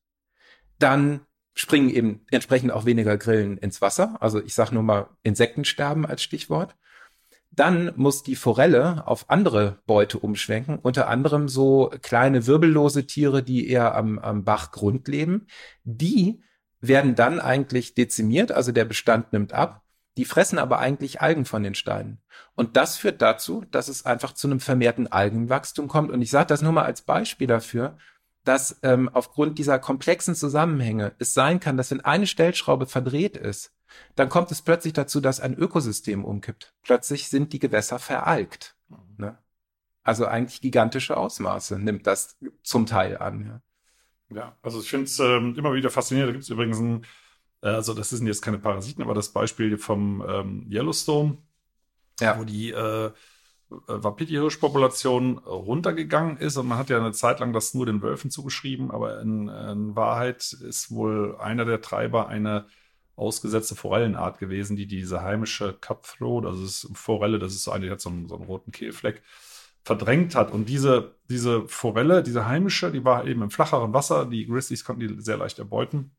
[0.78, 1.20] Dann
[1.54, 4.16] springen eben entsprechend auch weniger Grillen ins Wasser.
[4.20, 6.74] Also ich sage nur mal Insektensterben als Stichwort.
[7.56, 13.68] Dann muss die Forelle auf andere Beute umschwenken, unter anderem so kleine wirbellose Tiere, die
[13.68, 15.46] eher am, am Bachgrund leben.
[15.82, 16.42] Die
[16.80, 19.82] werden dann eigentlich dezimiert, also der Bestand nimmt ab.
[20.18, 22.22] Die fressen aber eigentlich Algen von den Steinen.
[22.54, 26.10] Und das führt dazu, dass es einfach zu einem vermehrten Algenwachstum kommt.
[26.10, 27.96] Und ich sage das nur mal als Beispiel dafür,
[28.44, 33.72] dass ähm, aufgrund dieser komplexen Zusammenhänge es sein kann, dass wenn eine Stellschraube verdreht ist,
[34.14, 36.74] dann kommt es plötzlich dazu, dass ein Ökosystem umkippt.
[36.82, 38.76] Plötzlich sind die Gewässer veralgt.
[39.16, 39.38] Ne?
[40.02, 43.60] Also eigentlich gigantische Ausmaße nimmt das zum Teil an.
[44.30, 46.30] Ja, ja also ich finde es ähm, immer wieder faszinierend.
[46.30, 47.04] Da gibt es übrigens ein,
[47.62, 51.38] äh, also das sind jetzt keine Parasiten, aber das Beispiel vom ähm, Yellowstone,
[52.20, 52.38] ja.
[52.38, 53.10] wo die äh,
[53.68, 58.92] Wapiti-Hirschpopulation runtergegangen ist und man hat ja eine Zeit lang das nur den Wölfen zugeschrieben,
[58.92, 62.66] aber in, in Wahrheit ist wohl einer der Treiber eine
[63.16, 67.86] ausgesetzte Forellenart gewesen, die diese heimische Cutthroat, also das ist Forelle, das ist so eine,
[67.86, 69.22] die hat so einen, so einen roten Kehlfleck,
[69.86, 70.50] verdrängt hat.
[70.50, 74.26] Und diese, diese Forelle, diese heimische, die war eben im flacheren Wasser.
[74.26, 76.10] Die Grizzlies konnten die sehr leicht erbeuten.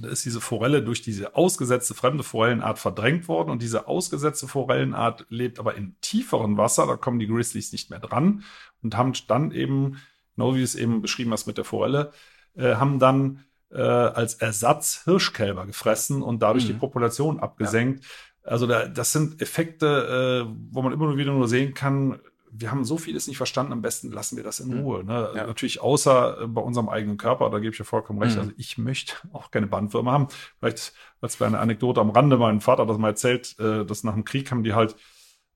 [0.00, 3.50] Da ist diese Forelle durch diese ausgesetzte fremde Forellenart verdrängt worden.
[3.50, 6.86] Und diese ausgesetzte Forellenart lebt aber im tieferen Wasser.
[6.86, 8.42] Da kommen die Grizzlies nicht mehr dran
[8.82, 10.00] und haben dann eben,
[10.34, 12.12] genau wie es eben beschrieben hast mit der Forelle,
[12.56, 16.68] äh, haben dann äh, als Ersatz Hirschkälber gefressen und dadurch mhm.
[16.68, 18.04] die Population abgesenkt.
[18.04, 18.50] Ja.
[18.50, 22.70] Also da, das sind Effekte, äh, wo man immer nur wieder nur sehen kann, wir
[22.70, 24.80] haben so vieles nicht verstanden, am besten lassen wir das in mhm.
[24.80, 25.04] Ruhe.
[25.04, 25.30] Ne?
[25.34, 25.46] Ja.
[25.46, 28.36] Natürlich außer äh, bei unserem eigenen Körper, da gebe ich ja vollkommen recht.
[28.36, 28.40] Mhm.
[28.40, 30.28] Also ich möchte auch keine Bandwürmer haben.
[30.58, 34.14] Vielleicht als eine Anekdote am Rande, mein Vater hat das mal erzählt, äh, dass nach
[34.14, 34.96] dem Krieg haben die halt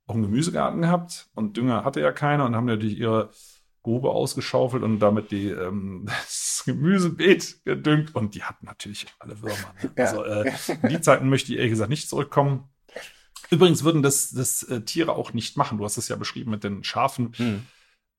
[0.06, 3.30] auch einen Gemüsegarten gehabt und Dünger hatte ja keiner und haben natürlich ihre
[3.82, 9.74] Grube ausgeschaufelt und damit die, ähm, das Gemüsebeet gedüngt und die hatten natürlich alle Würmer.
[9.82, 9.90] Ne?
[9.96, 10.04] Ja.
[10.04, 10.52] Also äh,
[10.82, 12.68] in die Zeiten möchte ich ehrlich gesagt nicht zurückkommen.
[13.50, 15.78] Übrigens würden das, das äh, Tiere auch nicht machen.
[15.78, 17.32] Du hast es ja beschrieben mit den Schafen.
[17.36, 17.66] Hm.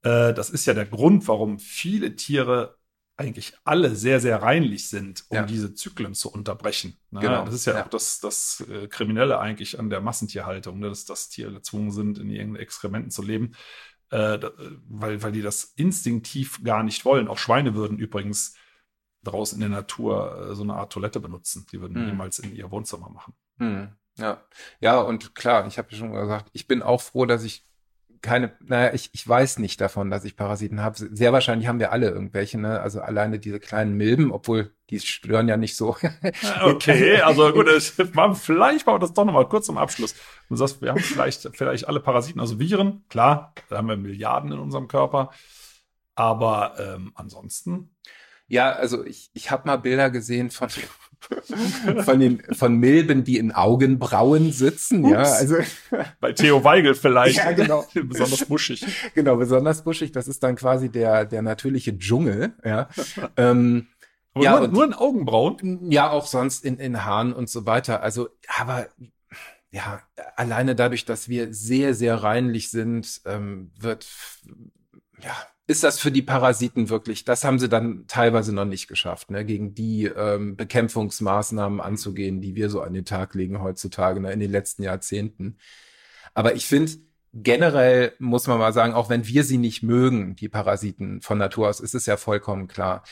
[0.03, 2.77] Äh, das ist ja der Grund, warum viele Tiere
[3.15, 5.43] eigentlich alle sehr, sehr reinlich sind, um ja.
[5.43, 6.97] diese Zyklen zu unterbrechen.
[7.11, 7.21] Ne?
[7.21, 7.45] Genau.
[7.45, 10.89] Das ist ja, ja, auch das, das äh, Kriminelle eigentlich an der Massentierhaltung, ne?
[10.89, 13.53] dass, dass Tiere gezwungen sind, in ihren Exkrementen zu leben
[14.13, 14.39] äh,
[14.87, 17.27] weil, weil die das instinktiv gar nicht wollen.
[17.27, 18.55] Auch Schweine würden übrigens
[19.23, 21.65] draußen in der Natur äh, so eine Art Toilette benutzen.
[21.71, 22.09] Die würden mhm.
[22.09, 23.33] niemals in ihr Wohnzimmer machen.
[23.57, 23.95] Mhm.
[24.17, 24.43] Ja.
[24.79, 27.65] ja, und klar, ich habe ja schon gesagt, ich bin auch froh, dass ich
[28.23, 30.95] keine, naja, ich, ich weiß nicht davon, dass ich Parasiten habe.
[30.97, 32.79] Sehr wahrscheinlich haben wir alle irgendwelche, ne?
[32.79, 35.97] Also alleine diese kleinen Milben, obwohl die stören ja nicht so.
[36.63, 40.15] okay, also gut, vielleicht machen wir das doch nochmal kurz zum Abschluss.
[40.47, 44.53] Du sagst, wir haben vielleicht, vielleicht alle Parasiten, also Viren, klar, da haben wir Milliarden
[44.53, 45.29] in unserem Körper.
[46.15, 47.89] Aber ähm, ansonsten.
[48.47, 50.69] Ja, also ich, ich habe mal Bilder gesehen von
[52.05, 55.03] von den von Milben, die in Augenbrauen sitzen.
[55.05, 55.11] Ups.
[55.11, 55.55] Ja, also
[56.19, 57.37] bei Theo Weigel vielleicht.
[57.37, 57.85] ja, genau.
[57.93, 58.85] besonders buschig.
[59.15, 60.11] Genau, besonders buschig.
[60.11, 62.53] Das ist dann quasi der der natürliche Dschungel.
[62.63, 62.89] Ja.
[63.37, 63.87] ähm,
[64.33, 65.91] aber ja, nur, nur in Augenbrauen?
[65.91, 68.01] Ja, auch sonst in, in Haaren und so weiter.
[68.01, 68.87] Also, aber
[69.69, 70.01] ja,
[70.35, 74.07] alleine dadurch, dass wir sehr, sehr reinlich sind, ähm, wird
[75.21, 75.35] ja
[75.65, 79.45] ist das für die Parasiten wirklich, das haben sie dann teilweise noch nicht geschafft, ne,
[79.45, 84.41] gegen die ähm, Bekämpfungsmaßnahmen anzugehen, die wir so an den Tag legen heutzutage, ne, in
[84.41, 85.57] den letzten Jahrzehnten.
[86.33, 86.91] Aber ich finde,
[87.33, 91.69] generell muss man mal sagen, auch wenn wir sie nicht mögen, die Parasiten von Natur
[91.69, 93.03] aus, ist es ja vollkommen klar.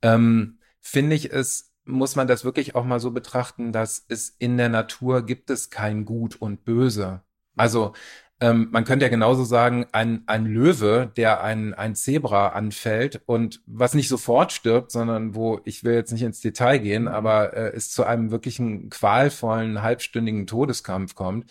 [0.00, 4.56] Ähm, finde ich es, muss man das wirklich auch mal so betrachten, dass es in
[4.56, 7.22] der Natur gibt es kein Gut und Böse.
[7.56, 7.92] Also
[8.40, 13.60] ähm, man könnte ja genauso sagen, ein, ein Löwe, der ein, ein Zebra anfällt und
[13.66, 17.08] was nicht sofort stirbt, sondern wo, ich will jetzt nicht ins Detail gehen, mhm.
[17.08, 21.50] aber äh, es zu einem wirklichen qualvollen, halbstündigen Todeskampf kommt.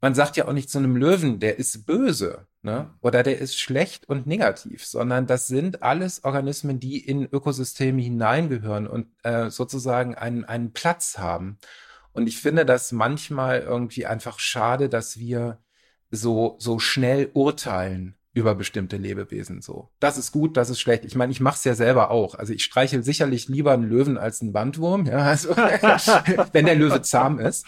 [0.00, 2.94] Man sagt ja auch nicht zu einem Löwen, der ist böse, ne?
[3.00, 8.86] Oder der ist schlecht und negativ, sondern das sind alles Organismen, die in Ökosysteme hineingehören
[8.86, 11.58] und äh, sozusagen einen, einen Platz haben.
[12.12, 15.58] Und ich finde das manchmal irgendwie einfach schade, dass wir
[16.10, 19.88] so, so schnell urteilen über bestimmte Lebewesen so.
[19.98, 21.06] Das ist gut, das ist schlecht.
[21.06, 22.34] Ich meine, ich mache es ja selber auch.
[22.34, 25.56] Also ich streichel sicherlich lieber einen Löwen als einen Bandwurm, ja, also
[26.52, 27.64] wenn der Löwe zahm ist.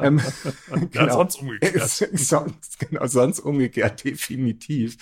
[0.00, 0.22] Ähm,
[0.90, 1.12] genau.
[1.12, 1.90] sonst umgekehrt.
[2.14, 4.96] sonst, genau, sonst umgekehrt, definitiv.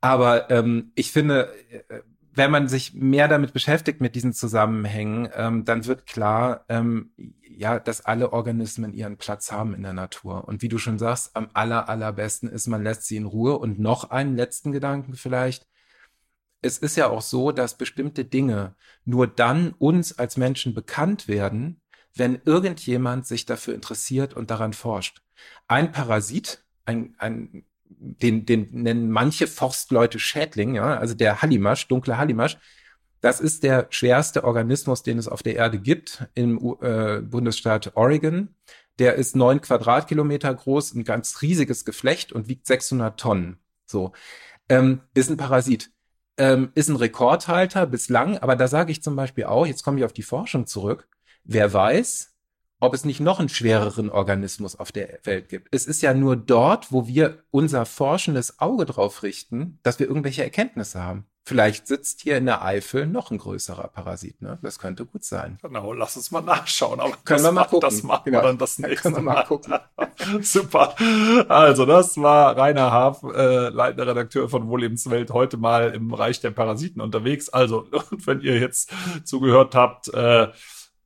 [0.00, 2.00] Aber ähm, ich finde, äh,
[2.32, 7.10] wenn man sich mehr damit beschäftigt mit diesen Zusammenhängen, ähm, dann wird klar, ähm,
[7.58, 10.46] ja, dass alle Organismen ihren Platz haben in der Natur.
[10.46, 13.58] Und wie du schon sagst, am aller, allerbesten ist, man lässt sie in Ruhe.
[13.58, 15.66] Und noch einen letzten Gedanken vielleicht.
[16.62, 21.80] Es ist ja auch so, dass bestimmte Dinge nur dann uns als Menschen bekannt werden,
[22.14, 25.20] wenn irgendjemand sich dafür interessiert und daran forscht.
[25.66, 32.18] Ein Parasit, ein, ein den, den nennen manche Forstleute Schädling, ja, also der Hallimasch, dunkle
[32.18, 32.58] Hallimasch,
[33.20, 38.54] das ist der schwerste Organismus, den es auf der Erde gibt im äh, Bundesstaat Oregon.
[38.98, 43.58] Der ist neun Quadratkilometer groß, ein ganz riesiges Geflecht und wiegt 600 Tonnen.
[43.86, 44.12] So,
[44.68, 45.90] ähm, ist ein Parasit.
[46.36, 50.04] Ähm, ist ein Rekordhalter bislang, aber da sage ich zum Beispiel auch, jetzt komme ich
[50.04, 51.08] auf die Forschung zurück,
[51.42, 52.36] wer weiß,
[52.80, 55.68] ob es nicht noch einen schwereren Organismus auf der Welt gibt.
[55.72, 60.44] Es ist ja nur dort, wo wir unser forschendes Auge drauf richten, dass wir irgendwelche
[60.44, 61.26] Erkenntnisse haben.
[61.44, 64.42] Vielleicht sitzt hier in der Eifel noch ein größerer Parasit.
[64.42, 64.58] Ne?
[64.60, 65.58] Das könnte gut sein.
[65.62, 67.00] Genau, lass uns mal nachschauen.
[67.00, 67.88] Aber können wir mal gucken.
[67.88, 68.38] Das machen genau.
[68.38, 69.22] wir dann das nächste Mal.
[69.22, 69.74] mal gucken.
[70.42, 70.94] Super.
[71.48, 76.50] Also das war Rainer Haaf, äh, leitender Redakteur von Wohllebenswelt, heute mal im Bereich der
[76.50, 77.48] Parasiten unterwegs.
[77.48, 78.92] Also, wenn ihr jetzt
[79.24, 80.48] zugehört habt, äh,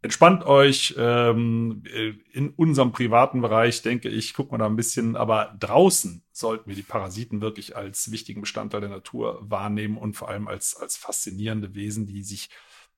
[0.03, 1.85] entspannt euch ähm,
[2.33, 6.77] in unserem privaten Bereich, denke ich, guckt man da ein bisschen, aber draußen sollten wir
[6.77, 11.75] die Parasiten wirklich als wichtigen Bestandteil der Natur wahrnehmen und vor allem als, als faszinierende
[11.75, 12.51] Wesen, die sich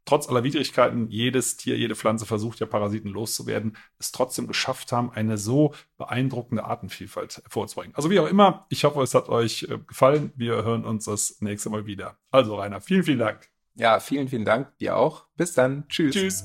[0.06, 5.10] trotz aller Widrigkeiten, jedes Tier, jede Pflanze versucht ja Parasiten loszuwerden, es trotzdem geschafft haben,
[5.10, 7.94] eine so beeindruckende Artenvielfalt hervorzubringen.
[7.94, 10.32] Also wie auch immer, ich hoffe, es hat euch äh, gefallen.
[10.36, 12.18] Wir hören uns das nächste Mal wieder.
[12.30, 13.48] Also Rainer, vielen, vielen Dank.
[13.74, 14.76] Ja, vielen, vielen Dank.
[14.78, 15.26] Dir auch.
[15.36, 15.88] Bis dann.
[15.88, 16.14] Tschüss.
[16.14, 16.44] Tschüss.